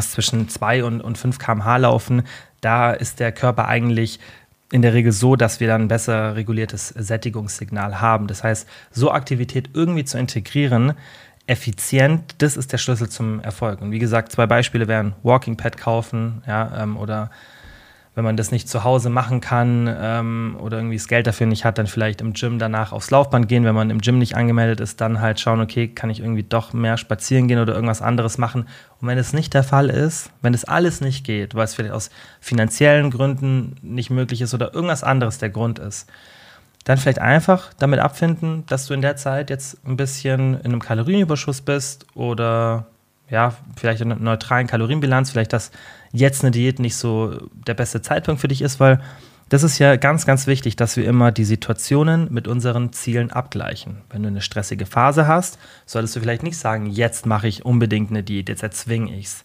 [0.01, 2.23] zwischen 2 und, und 5 km/h laufen,
[2.61, 4.19] da ist der Körper eigentlich
[4.71, 8.27] in der Regel so, dass wir dann ein besser reguliertes Sättigungssignal haben.
[8.27, 10.95] Das heißt, so Aktivität irgendwie zu integrieren,
[11.47, 13.81] effizient, das ist der Schlüssel zum Erfolg.
[13.81, 17.31] Und wie gesagt, zwei Beispiele wären Walking Pad kaufen, ja, ähm, oder
[18.19, 21.65] wenn man das nicht zu Hause machen kann ähm, oder irgendwie das Geld dafür nicht
[21.65, 23.63] hat, dann vielleicht im Gym danach aufs Laufband gehen.
[23.63, 26.73] Wenn man im Gym nicht angemeldet ist, dann halt schauen, okay, kann ich irgendwie doch
[26.73, 28.67] mehr spazieren gehen oder irgendwas anderes machen.
[29.01, 31.95] Und wenn es nicht der Fall ist, wenn es alles nicht geht, weil es vielleicht
[31.95, 32.11] aus
[32.41, 36.11] finanziellen Gründen nicht möglich ist oder irgendwas anderes der Grund ist,
[36.83, 40.83] dann vielleicht einfach damit abfinden, dass du in der Zeit jetzt ein bisschen in einem
[40.83, 42.87] Kalorienüberschuss bist oder
[43.31, 45.71] ja, vielleicht in einer neutralen Kalorienbilanz, vielleicht dass
[46.13, 49.01] jetzt eine Diät nicht so der beste Zeitpunkt für dich ist, weil
[49.49, 54.03] das ist ja ganz, ganz wichtig, dass wir immer die Situationen mit unseren Zielen abgleichen.
[54.11, 58.11] Wenn du eine stressige Phase hast, solltest du vielleicht nicht sagen, jetzt mache ich unbedingt
[58.11, 59.45] eine Diät, jetzt erzwinge ich es,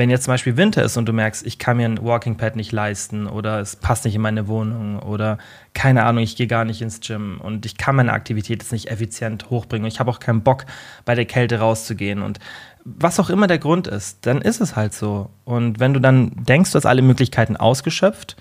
[0.00, 2.56] wenn jetzt zum Beispiel Winter ist und du merkst, ich kann mir ein Walking Pad
[2.56, 5.36] nicht leisten oder es passt nicht in meine Wohnung oder
[5.74, 8.90] keine Ahnung, ich gehe gar nicht ins Gym und ich kann meine Aktivität jetzt nicht
[8.90, 10.64] effizient hochbringen und ich habe auch keinen Bock,
[11.04, 12.38] bei der Kälte rauszugehen und
[12.84, 15.30] was auch immer der Grund ist, dann ist es halt so.
[15.44, 18.36] Und wenn du dann denkst, du hast alle Möglichkeiten ausgeschöpft,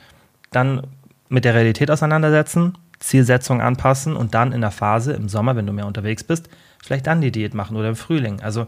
[0.51, 0.87] dann
[1.27, 5.73] mit der Realität auseinandersetzen, Zielsetzung anpassen und dann in der Phase im Sommer, wenn du
[5.73, 6.49] mehr unterwegs bist,
[6.83, 8.41] vielleicht dann die Diät machen oder im Frühling.
[8.41, 8.67] Also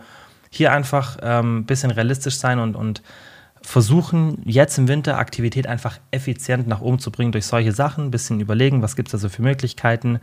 [0.49, 3.01] hier einfach ein ähm, bisschen realistisch sein und, und
[3.61, 8.11] versuchen, jetzt im Winter Aktivität einfach effizient nach oben zu bringen durch solche Sachen, ein
[8.11, 10.19] bisschen überlegen, was gibt es da so für Möglichkeiten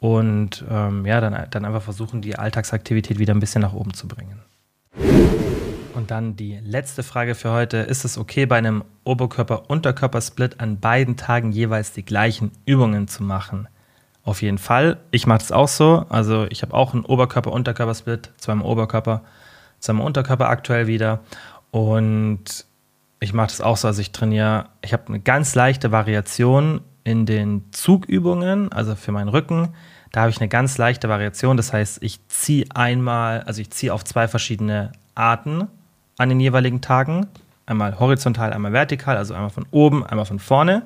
[0.00, 4.06] und ähm, ja, dann, dann einfach versuchen, die Alltagsaktivität wieder ein bisschen nach oben zu
[4.06, 4.42] bringen.
[4.96, 7.78] Und dann die letzte Frage für heute.
[7.78, 13.68] Ist es okay, bei einem Oberkörper-Unterkörper-Split an beiden Tagen jeweils die gleichen Übungen zu machen?
[14.24, 14.98] Auf jeden Fall.
[15.10, 16.06] Ich mache das auch so.
[16.08, 19.22] Also ich habe auch einen Oberkörper-Unterkörper-Split, zweimal Oberkörper,
[19.80, 21.20] zweimal Unterkörper aktuell wieder.
[21.70, 22.66] Und
[23.20, 23.88] ich mache das auch so.
[23.88, 29.28] Also ich trainiere, ich habe eine ganz leichte Variation in den Zugübungen, also für meinen
[29.28, 29.74] Rücken.
[30.14, 31.56] Da habe ich eine ganz leichte Variation.
[31.56, 35.66] Das heißt, ich ziehe einmal, also ich ziehe auf zwei verschiedene Arten
[36.18, 37.26] an den jeweiligen Tagen.
[37.66, 40.82] Einmal horizontal, einmal vertikal, also einmal von oben, einmal von vorne.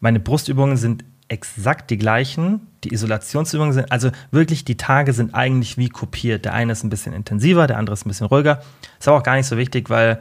[0.00, 2.66] Meine Brustübungen sind exakt die gleichen.
[2.82, 6.44] Die Isolationsübungen sind, also wirklich, die Tage sind eigentlich wie kopiert.
[6.44, 8.64] Der eine ist ein bisschen intensiver, der andere ist ein bisschen ruhiger.
[8.98, 10.20] Ist aber auch gar nicht so wichtig, weil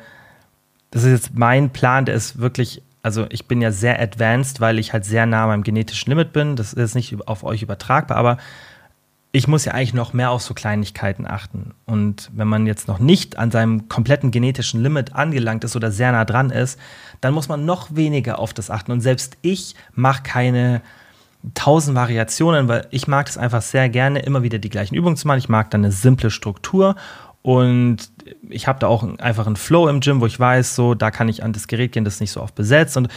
[0.92, 4.80] das ist jetzt mein Plan, der ist wirklich, also ich bin ja sehr advanced, weil
[4.80, 6.56] ich halt sehr nah meinem genetischen Limit bin.
[6.56, 8.38] Das ist nicht auf euch übertragbar, aber
[9.32, 11.76] ich muss ja eigentlich noch mehr auf so Kleinigkeiten achten.
[11.86, 16.12] Und wenn man jetzt noch nicht an seinem kompletten genetischen Limit angelangt ist oder sehr
[16.12, 16.80] nah dran ist,
[17.22, 18.92] dann muss man noch weniger auf das achten.
[18.92, 20.82] Und selbst ich mache keine
[21.54, 25.28] tausend Variationen, weil ich mag es einfach sehr gerne, immer wieder die gleichen Übungen zu
[25.28, 25.38] machen.
[25.38, 26.96] Ich mag dann eine simple Struktur
[27.44, 27.98] und
[28.50, 31.30] ich habe da auch einfach einen Flow im Gym, wo ich weiß, so da kann
[31.30, 33.10] ich an das Gerät gehen, das nicht so oft besetzt und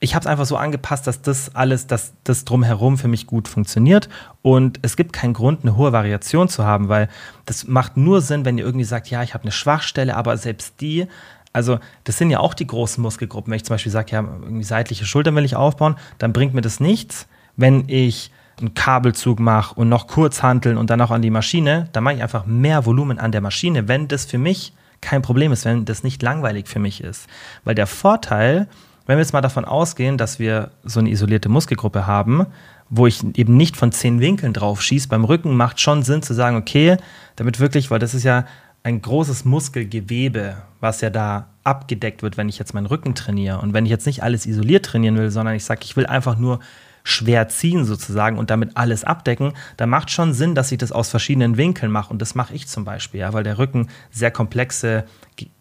[0.00, 3.48] ich habe es einfach so angepasst, dass das alles, dass das drumherum für mich gut
[3.48, 4.10] funktioniert.
[4.42, 7.08] Und es gibt keinen Grund, eine hohe Variation zu haben, weil
[7.46, 10.80] das macht nur Sinn, wenn ihr irgendwie sagt, ja, ich habe eine Schwachstelle, aber selbst
[10.82, 11.06] die,
[11.54, 13.50] also das sind ja auch die großen Muskelgruppen.
[13.50, 16.60] Wenn ich zum Beispiel sage, ja, irgendwie seitliche Schultern will ich aufbauen, dann bringt mir
[16.60, 21.22] das nichts, wenn ich einen Kabelzug mache und noch kurz handeln und dann auch an
[21.22, 24.72] die Maschine, dann mache ich einfach mehr Volumen an der Maschine, wenn das für mich
[25.00, 27.26] kein Problem ist, wenn das nicht langweilig für mich ist.
[27.64, 28.68] Weil der Vorteil,
[29.06, 32.46] wenn wir jetzt mal davon ausgehen, dass wir so eine isolierte Muskelgruppe haben,
[32.88, 36.34] wo ich eben nicht von zehn Winkeln drauf schieße, beim Rücken macht schon Sinn zu
[36.34, 36.96] sagen, okay,
[37.36, 38.44] damit wirklich, weil das ist ja
[38.82, 43.58] ein großes Muskelgewebe, was ja da abgedeckt wird, wenn ich jetzt meinen Rücken trainiere.
[43.60, 46.36] Und wenn ich jetzt nicht alles isoliert trainieren will, sondern ich sage, ich will einfach
[46.36, 46.60] nur
[47.04, 51.10] schwer ziehen sozusagen und damit alles abdecken, dann macht schon Sinn, dass ich das aus
[51.10, 52.10] verschiedenen Winkeln mache.
[52.10, 55.04] Und das mache ich zum Beispiel, ja, weil der Rücken sehr komplexe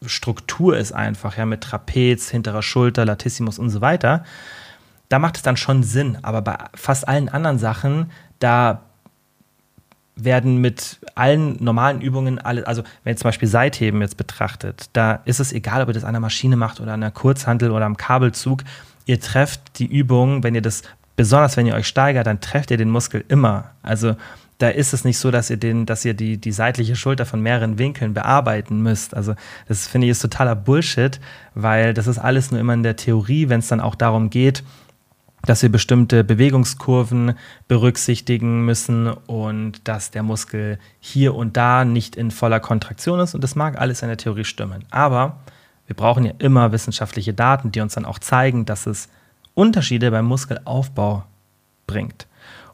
[0.06, 4.24] Struktur ist einfach, ja, mit Trapez, hinterer Schulter, Latissimus und so weiter.
[5.10, 6.18] Da macht es dann schon Sinn.
[6.22, 8.82] Aber bei fast allen anderen Sachen, da
[10.16, 15.16] werden mit allen normalen Übungen alle, also wenn ihr zum Beispiel Seitheben jetzt betrachtet, da
[15.26, 17.86] ist es egal, ob ihr das an der Maschine macht oder an der Kurzhantel oder
[17.86, 18.64] am Kabelzug
[19.06, 20.84] ihr trefft die Übung, wenn ihr das,
[21.16, 23.72] besonders wenn ihr euch steigert, dann trefft ihr den Muskel immer.
[23.82, 24.16] Also
[24.58, 27.42] da ist es nicht so, dass ihr den, dass ihr die, die seitliche Schulter von
[27.42, 29.16] mehreren Winkeln bearbeiten müsst.
[29.16, 29.36] Also
[29.68, 31.20] das finde ich ist totaler Bullshit,
[31.54, 34.64] weil das ist alles nur immer in der Theorie, wenn es dann auch darum geht,
[35.46, 37.34] dass wir bestimmte Bewegungskurven
[37.68, 43.36] berücksichtigen müssen und dass der Muskel hier und da nicht in voller Kontraktion ist.
[43.36, 44.86] Und das mag alles in der Theorie stimmen.
[44.90, 45.42] Aber
[45.86, 49.10] wir brauchen ja immer wissenschaftliche Daten, die uns dann auch zeigen, dass es
[49.54, 51.26] Unterschiede beim Muskelaufbau
[51.88, 52.28] bringt.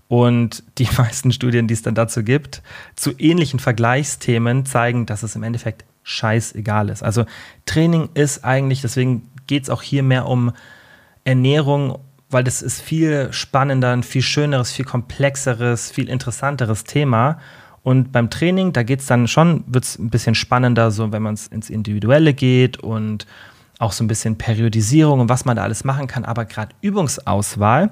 [0.08, 2.62] Und die meisten Studien, die es dann dazu gibt,
[2.96, 7.04] zu ähnlichen Vergleichsthemen zeigen, dass es im Endeffekt scheißegal ist.
[7.04, 7.26] Also
[7.66, 10.52] Training ist eigentlich, deswegen geht es auch hier mehr um
[11.24, 12.00] Ernährung
[12.30, 17.40] weil das ist viel spannender, ein viel schöneres, viel komplexeres, viel interessanteres Thema.
[17.82, 21.24] Und beim Training, da geht es dann schon, wird es ein bisschen spannender, so wenn
[21.24, 23.26] man es ins Individuelle geht und
[23.80, 26.26] auch so ein bisschen Periodisierung und was man da alles machen kann.
[26.26, 27.90] Aber gerade Übungsauswahl,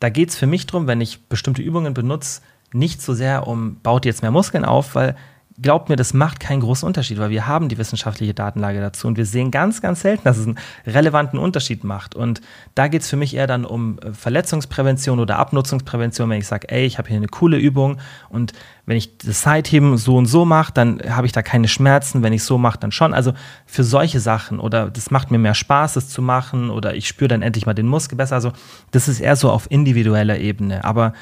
[0.00, 2.40] da geht es für mich darum, wenn ich bestimmte Übungen benutze,
[2.72, 5.16] nicht so sehr um, baut jetzt mehr Muskeln auf, weil
[5.60, 9.16] glaubt mir, das macht keinen großen Unterschied, weil wir haben die wissenschaftliche Datenlage dazu und
[9.16, 12.16] wir sehen ganz, ganz selten, dass es einen relevanten Unterschied macht.
[12.16, 12.40] Und
[12.74, 16.68] da geht es für mich eher dann um äh, Verletzungsprävention oder Abnutzungsprävention, wenn ich sage,
[16.70, 17.98] ey, ich habe hier eine coole Übung
[18.28, 18.52] und
[18.86, 22.32] wenn ich das Sideheben so und so mache, dann habe ich da keine Schmerzen, wenn
[22.32, 23.14] ich so mache, dann schon.
[23.14, 23.32] Also
[23.64, 27.28] für solche Sachen oder das macht mir mehr Spaß, es zu machen oder ich spüre
[27.28, 28.34] dann endlich mal den Muskel besser.
[28.34, 28.52] Also
[28.90, 30.84] das ist eher so auf individueller Ebene.
[30.84, 31.12] Aber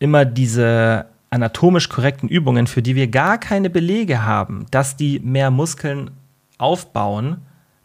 [0.00, 5.50] immer diese anatomisch korrekten Übungen, für die wir gar keine Belege haben, dass die mehr
[5.50, 6.10] Muskeln
[6.58, 7.38] aufbauen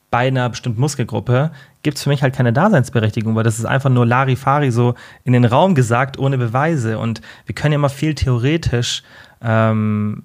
[0.10, 1.52] bei einer bestimmten Muskelgruppe,
[1.84, 5.34] gibt es für mich halt keine Daseinsberechtigung, weil das ist einfach nur Larifari so in
[5.34, 6.98] den Raum gesagt, ohne Beweise.
[6.98, 9.04] Und wir können ja immer viel theoretisch,
[9.42, 10.24] ähm,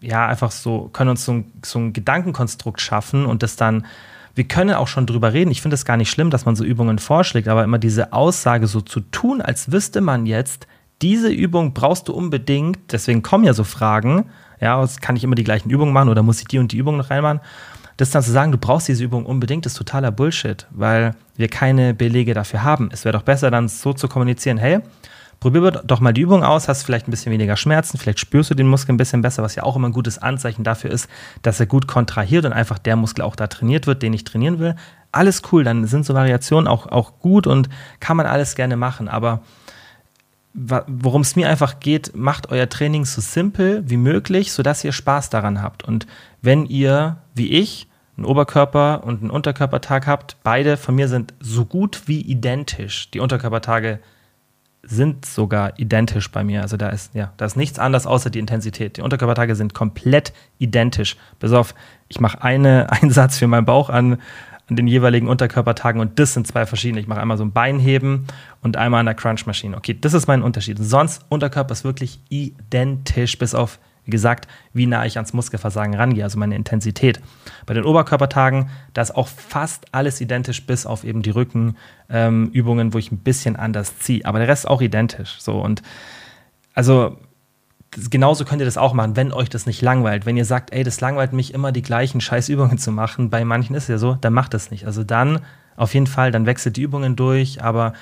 [0.00, 3.86] ja, einfach so, können uns so ein, so ein Gedankenkonstrukt schaffen und das dann
[4.34, 5.50] wir können auch schon drüber reden.
[5.50, 8.68] Ich finde es gar nicht schlimm, dass man so Übungen vorschlägt, aber immer diese Aussage
[8.68, 10.68] so zu tun, als wüsste man jetzt,
[11.02, 14.26] diese Übung brauchst du unbedingt, deswegen kommen ja so Fragen,
[14.60, 16.96] ja, kann ich immer die gleichen Übungen machen oder muss ich die und die Übung
[16.96, 17.40] noch reinmachen?
[17.96, 21.94] Das dann zu sagen, du brauchst diese Übung unbedingt, ist totaler Bullshit, weil wir keine
[21.94, 22.90] Belege dafür haben.
[22.92, 24.80] Es wäre doch besser, dann so zu kommunizieren, hey,
[25.40, 28.54] probier doch mal die Übung aus, hast vielleicht ein bisschen weniger Schmerzen, vielleicht spürst du
[28.54, 31.08] den Muskel ein bisschen besser, was ja auch immer ein gutes Anzeichen dafür ist,
[31.42, 34.58] dass er gut kontrahiert und einfach der Muskel auch da trainiert wird, den ich trainieren
[34.58, 34.74] will.
[35.10, 37.68] Alles cool, dann sind so Variationen auch, auch gut und
[38.00, 39.42] kann man alles gerne machen, aber
[40.54, 45.30] worum es mir einfach geht, macht euer Training so simpel wie möglich, sodass ihr Spaß
[45.30, 45.84] daran habt.
[45.84, 46.06] Und
[46.42, 47.86] wenn ihr, wie ich,
[48.16, 53.10] einen Oberkörper- und einen Unterkörpertag habt, beide von mir sind so gut wie identisch.
[53.12, 54.00] Die Unterkörpertage
[54.82, 56.62] sind sogar identisch bei mir.
[56.62, 58.96] Also da ist, ja, da ist nichts anders außer die Intensität.
[58.96, 61.16] Die Unterkörpertage sind komplett identisch.
[61.38, 61.74] Bis auf,
[62.08, 64.18] ich mache einen Einsatz für meinen Bauch an,
[64.68, 67.00] an den jeweiligen Unterkörpertagen und das sind zwei verschiedene.
[67.00, 68.26] Ich mache einmal so ein Beinheben
[68.62, 69.76] und einmal an der Crunchmaschine.
[69.76, 70.78] Okay, das ist mein Unterschied.
[70.78, 76.22] Sonst Unterkörper ist wirklich identisch, bis auf, wie gesagt, wie nah ich ans Muskelversagen rangehe,
[76.22, 77.20] also meine Intensität.
[77.64, 82.92] Bei den Oberkörpertagen, da ist auch fast alles identisch, bis auf eben die Rückenübungen, ähm,
[82.92, 84.24] wo ich ein bisschen anders ziehe.
[84.26, 85.36] Aber der Rest ist auch identisch.
[85.38, 85.82] So und
[86.74, 87.16] also
[88.10, 90.26] genauso könnt ihr das auch machen, wenn euch das nicht langweilt.
[90.26, 93.74] Wenn ihr sagt, ey, das langweilt mich immer, die gleichen Scheißübungen zu machen, bei manchen
[93.74, 94.86] ist es ja so, dann macht das nicht.
[94.86, 95.40] Also dann
[95.76, 97.92] auf jeden Fall, dann wechselt die Übungen durch, aber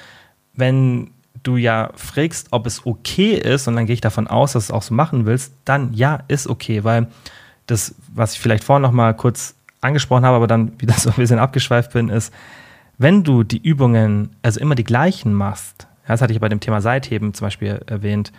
[0.55, 1.11] wenn
[1.43, 4.73] du ja fragst, ob es okay ist, und dann gehe ich davon aus, dass du
[4.73, 7.09] es auch so machen willst, dann ja, ist okay, weil
[7.67, 11.17] das, was ich vielleicht vorhin noch mal kurz angesprochen habe, aber dann wieder so ein
[11.17, 12.33] bisschen abgeschweift bin, ist,
[12.99, 16.81] wenn du die Übungen, also immer die gleichen machst, das hatte ich bei dem Thema
[16.81, 18.33] Seitheben zum Beispiel erwähnt,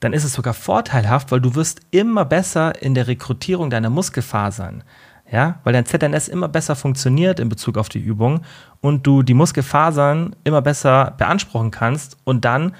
[0.00, 4.82] dann ist es sogar vorteilhaft, weil du wirst immer besser in der Rekrutierung deiner Muskelfasern.
[5.30, 8.40] Ja, weil dein ZNS immer besser funktioniert in Bezug auf die Übung
[8.80, 12.74] und du die Muskelfasern immer besser beanspruchen kannst und dann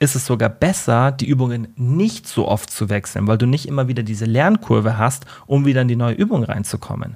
[0.00, 3.86] ist es sogar besser, die Übungen nicht so oft zu wechseln, weil du nicht immer
[3.86, 7.14] wieder diese Lernkurve hast, um wieder in die neue Übung reinzukommen.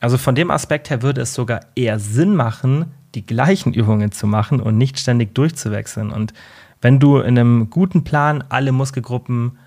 [0.00, 4.26] Also von dem Aspekt her würde es sogar eher Sinn machen, die gleichen Übungen zu
[4.26, 6.10] machen und nicht ständig durchzuwechseln.
[6.10, 6.32] Und
[6.80, 9.58] wenn du in einem guten Plan alle Muskelgruppen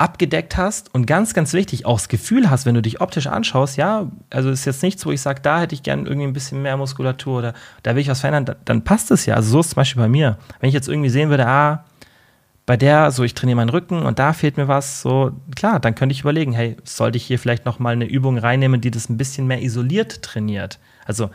[0.00, 3.76] abgedeckt hast und ganz, ganz wichtig, auch das Gefühl hast, wenn du dich optisch anschaust,
[3.76, 6.62] ja, also ist jetzt nichts, wo ich sage, da hätte ich gern irgendwie ein bisschen
[6.62, 9.34] mehr Muskulatur oder da will ich was verändern, dann, dann passt es ja.
[9.34, 10.38] Also so ist es zum Beispiel bei mir.
[10.58, 11.84] Wenn ich jetzt irgendwie sehen würde, ah,
[12.64, 15.94] bei der, so ich trainiere meinen Rücken und da fehlt mir was, so klar, dann
[15.94, 19.18] könnte ich überlegen, hey, sollte ich hier vielleicht nochmal eine Übung reinnehmen, die das ein
[19.18, 20.78] bisschen mehr isoliert trainiert.
[21.04, 21.30] Also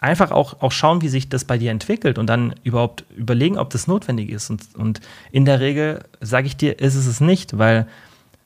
[0.00, 3.70] einfach auch, auch schauen, wie sich das bei dir entwickelt und dann überhaupt überlegen, ob
[3.70, 4.50] das notwendig ist.
[4.50, 7.86] Und, und in der Regel, sage ich dir, ist es es nicht, weil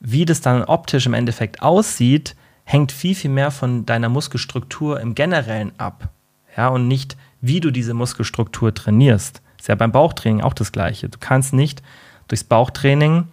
[0.01, 2.35] wie das dann optisch im Endeffekt aussieht,
[2.65, 6.11] hängt viel, viel mehr von deiner Muskelstruktur im Generellen ab.
[6.57, 9.41] ja, und nicht, wie du diese Muskelstruktur trainierst.
[9.59, 11.09] Ist ja beim Bauchtraining auch das Gleiche.
[11.09, 11.83] Du kannst nicht
[12.29, 13.29] durchs Bauchtraining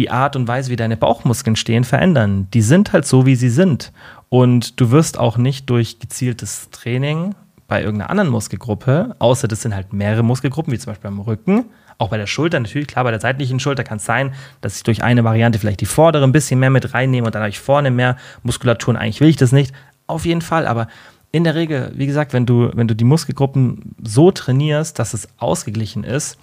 [0.00, 2.48] die Art und Weise, wie deine Bauchmuskeln stehen, verändern.
[2.54, 3.92] Die sind halt so, wie sie sind.
[4.30, 7.34] Und du wirst auch nicht durch gezieltes Training
[7.68, 11.66] bei irgendeiner anderen Muskelgruppe, außer das sind halt mehrere Muskelgruppen, wie zum Beispiel beim Rücken,
[11.98, 14.32] auch bei der Schulter, natürlich, klar, bei der seitlichen Schulter kann es sein,
[14.62, 17.42] dass ich durch eine Variante vielleicht die vordere ein bisschen mehr mit reinnehme und dann
[17.42, 19.74] habe ich vorne mehr Muskulatur und eigentlich will ich das nicht.
[20.06, 20.88] Auf jeden Fall, aber
[21.30, 25.28] in der Regel, wie gesagt, wenn du, wenn du die Muskelgruppen so trainierst, dass es
[25.38, 26.38] ausgeglichen ist,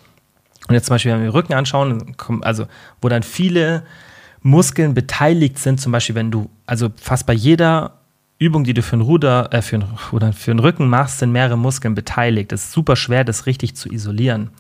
[0.68, 2.66] und jetzt zum Beispiel, wenn wir den Rücken anschauen, also
[3.02, 3.84] wo dann viele
[4.42, 7.94] Muskeln beteiligt sind, zum Beispiel, wenn du, also fast bei jeder
[8.40, 11.32] Übung, die du für einen Ruder, äh, für einen, Ruder, für einen Rücken machst, sind
[11.32, 12.52] mehrere Muskeln beteiligt.
[12.52, 14.52] Es ist super schwer, das richtig zu isolieren.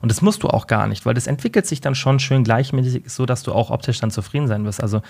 [0.00, 3.04] Und das musst du auch gar nicht, weil das entwickelt sich dann schon schön gleichmäßig,
[3.06, 4.82] so dass du auch optisch dann zufrieden sein wirst.
[4.82, 5.00] Also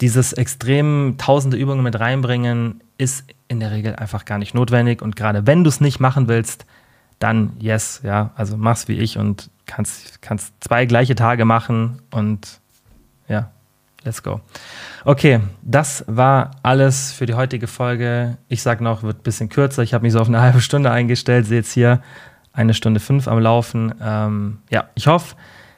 [0.00, 5.02] dieses extrem tausende Übungen mit reinbringen, ist in der Regel einfach gar nicht notwendig.
[5.02, 6.66] Und gerade wenn du es nicht machen willst,
[7.22, 12.60] dann yes, ja, also mach's wie ich und kannst, kannst zwei gleiche Tage machen und
[13.28, 13.50] ja,
[14.04, 14.40] let's go.
[15.04, 18.38] Okay, das war alles für die heutige Folge.
[18.48, 19.82] Ich sag noch, wird ein bisschen kürzer.
[19.82, 22.02] Ich habe mich so auf eine halbe Stunde eingestellt, seht hier
[22.52, 23.94] eine Stunde fünf am Laufen.
[24.02, 25.36] Ähm, ja, ich hoffe,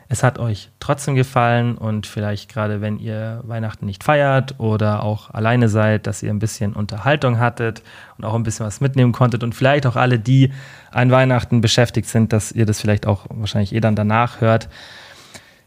[0.09, 5.31] es hat euch trotzdem gefallen und vielleicht gerade, wenn ihr Weihnachten nicht feiert oder auch
[5.31, 7.83] alleine seid, dass ihr ein bisschen Unterhaltung hattet
[8.19, 10.53] und auch ein bisschen was mitnehmen konntet und vielleicht auch alle, die
[10.91, 14.69] an Weihnachten beschäftigt sind, dass ihr das vielleicht auch wahrscheinlich eh dann danach hört.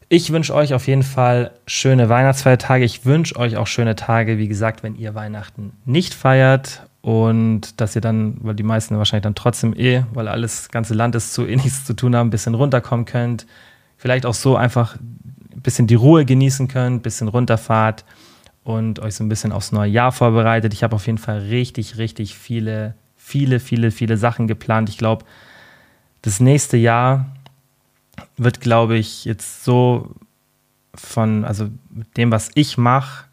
[0.10, 2.86] Ich wünsche euch auf jeden Fall schöne Weihnachtsfeiertage.
[2.86, 7.96] Ich wünsche euch auch schöne Tage, wie gesagt, wenn ihr Weihnachten nicht feiert und dass
[7.96, 11.46] ihr dann, weil die meisten wahrscheinlich dann trotzdem eh, weil alles ganze Land ist zu
[11.46, 13.48] eh nichts zu tun haben, ein bisschen runterkommen könnt
[13.98, 18.06] vielleicht auch so einfach ein bisschen die Ruhe genießen könnt, ein bisschen runterfahrt
[18.64, 20.74] und euch so ein bisschen aufs neue Jahr vorbereitet.
[20.74, 24.90] Ich habe auf jeden Fall richtig, richtig viele, viele, viele, viele Sachen geplant.
[24.90, 25.26] Ich glaube,
[26.22, 27.28] das nächste Jahr
[28.38, 30.12] wird, glaube ich, jetzt so
[30.94, 33.26] von, also mit dem, was ich mache,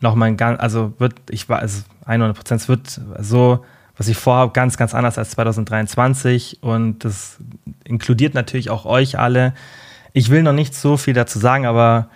[0.00, 3.64] nochmal ein ganz, also wird, ich war, also 100 Prozent, es wird so
[3.98, 7.38] was ich vorhabe, ganz, ganz anders als 2023 und das
[7.84, 9.52] inkludiert natürlich auch euch alle.
[10.12, 12.08] Ich will noch nicht so viel dazu sagen, aber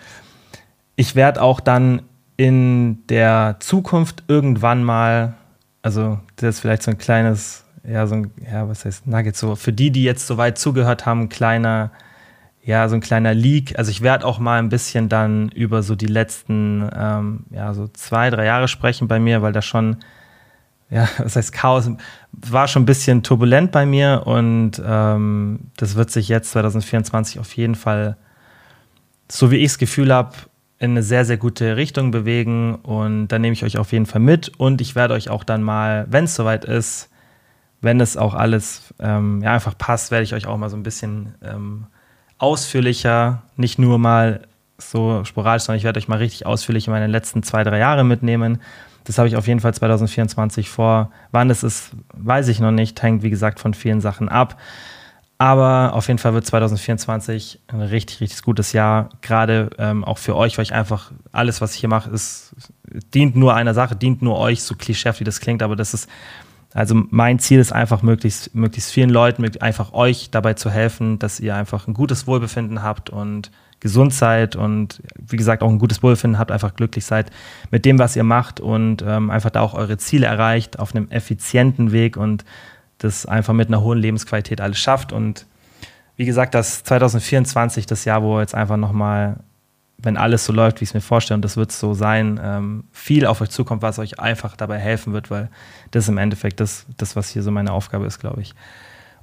[0.95, 2.03] ich werde auch dann
[2.37, 5.35] in der Zukunft irgendwann mal,
[5.83, 9.57] also das ist vielleicht so ein kleines, ja, so ein, ja, was heißt Nugget, so
[9.57, 11.91] für die, die jetzt soweit zugehört haben, ein kleiner,
[12.63, 13.77] ja, so ein kleiner Leak.
[13.77, 17.89] Also ich werde auch mal ein bisschen dann über so die letzten, ähm, ja, so
[17.89, 19.97] zwei, drei Jahre sprechen bei mir, weil da schon
[20.93, 21.91] ja, was heißt Chaos,
[22.33, 27.53] war schon ein bisschen turbulent bei mir und ähm, das wird sich jetzt 2024 auf
[27.57, 28.17] jeden Fall,
[29.29, 30.37] so wie ich das Gefühl habe,
[30.79, 34.21] in eine sehr, sehr gute Richtung bewegen und da nehme ich euch auf jeden Fall
[34.21, 37.09] mit und ich werde euch auch dann mal, wenn es soweit ist,
[37.81, 40.83] wenn es auch alles ähm, ja, einfach passt, werde ich euch auch mal so ein
[40.83, 41.87] bisschen ähm,
[42.39, 44.43] ausführlicher, nicht nur mal
[44.79, 48.03] so sporadisch, sondern ich werde euch mal richtig ausführlich in meine letzten zwei, drei Jahre
[48.03, 48.61] mitnehmen
[49.05, 51.11] das habe ich auf jeden Fall 2024 vor.
[51.31, 53.03] Wann es ist, weiß ich noch nicht.
[53.03, 54.57] Hängt, wie gesagt, von vielen Sachen ab.
[55.39, 59.09] Aber auf jeden Fall wird 2024 ein richtig, richtig gutes Jahr.
[59.23, 62.55] Gerade ähm, auch für euch, weil ich einfach alles, was ich hier mache, ist,
[63.13, 65.65] dient nur einer Sache, dient nur euch, so klischee wie das klingt.
[65.65, 66.09] Aber das ist,
[66.75, 71.41] also mein Ziel ist einfach, möglichst, möglichst vielen Leuten, einfach euch dabei zu helfen, dass
[71.41, 73.51] ihr einfach ein gutes Wohlbefinden habt und
[73.83, 77.33] gesund seid und wie gesagt auch ein gutes Wohlbefinden habt, einfach glücklich seid
[77.73, 81.11] mit dem, was ihr macht und ähm, einfach da auch eure Ziele erreicht auf einem
[81.11, 82.45] effizienten Weg und
[82.99, 85.13] das einfach mit einer hohen Lebensqualität alles schafft.
[85.13, 85.47] Und
[86.15, 89.41] wie gesagt, das 2024, das Jahr, wo jetzt einfach nochmal,
[89.99, 92.85] wenn alles so läuft, wie ich es mir vorstelle, und das wird so sein, ähm,
[92.93, 95.51] viel auf euch zukommt, was euch einfach dabei helfen wird, weil
[95.91, 98.55] das im Endeffekt das, das was hier so meine Aufgabe ist, glaube ich.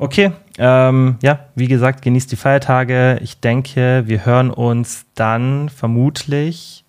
[0.01, 3.19] Okay, ähm, ja, wie gesagt, genießt die Feiertage.
[3.21, 6.85] Ich denke, wir hören uns dann vermutlich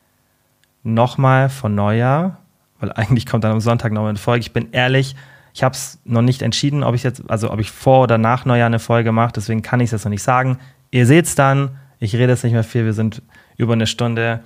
[0.84, 2.38] nochmal von Neujahr,
[2.78, 4.42] weil eigentlich kommt dann am Sonntag noch eine Folge.
[4.42, 5.16] Ich bin ehrlich,
[5.52, 8.44] ich habe es noch nicht entschieden, ob ich jetzt, also ob ich vor oder nach
[8.44, 10.58] Neujahr eine Folge mache, deswegen kann ich es jetzt noch nicht sagen.
[10.92, 13.22] Ihr seht es dann, ich rede jetzt nicht mehr viel, wir sind
[13.56, 14.40] über eine Stunde.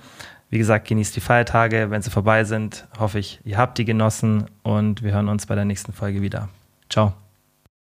[0.49, 1.91] Wie gesagt, genießt die Feiertage.
[1.91, 5.53] Wenn sie vorbei sind, hoffe ich, ihr habt die genossen und wir hören uns bei
[5.53, 6.49] der nächsten Folge wieder.
[6.89, 7.13] Ciao.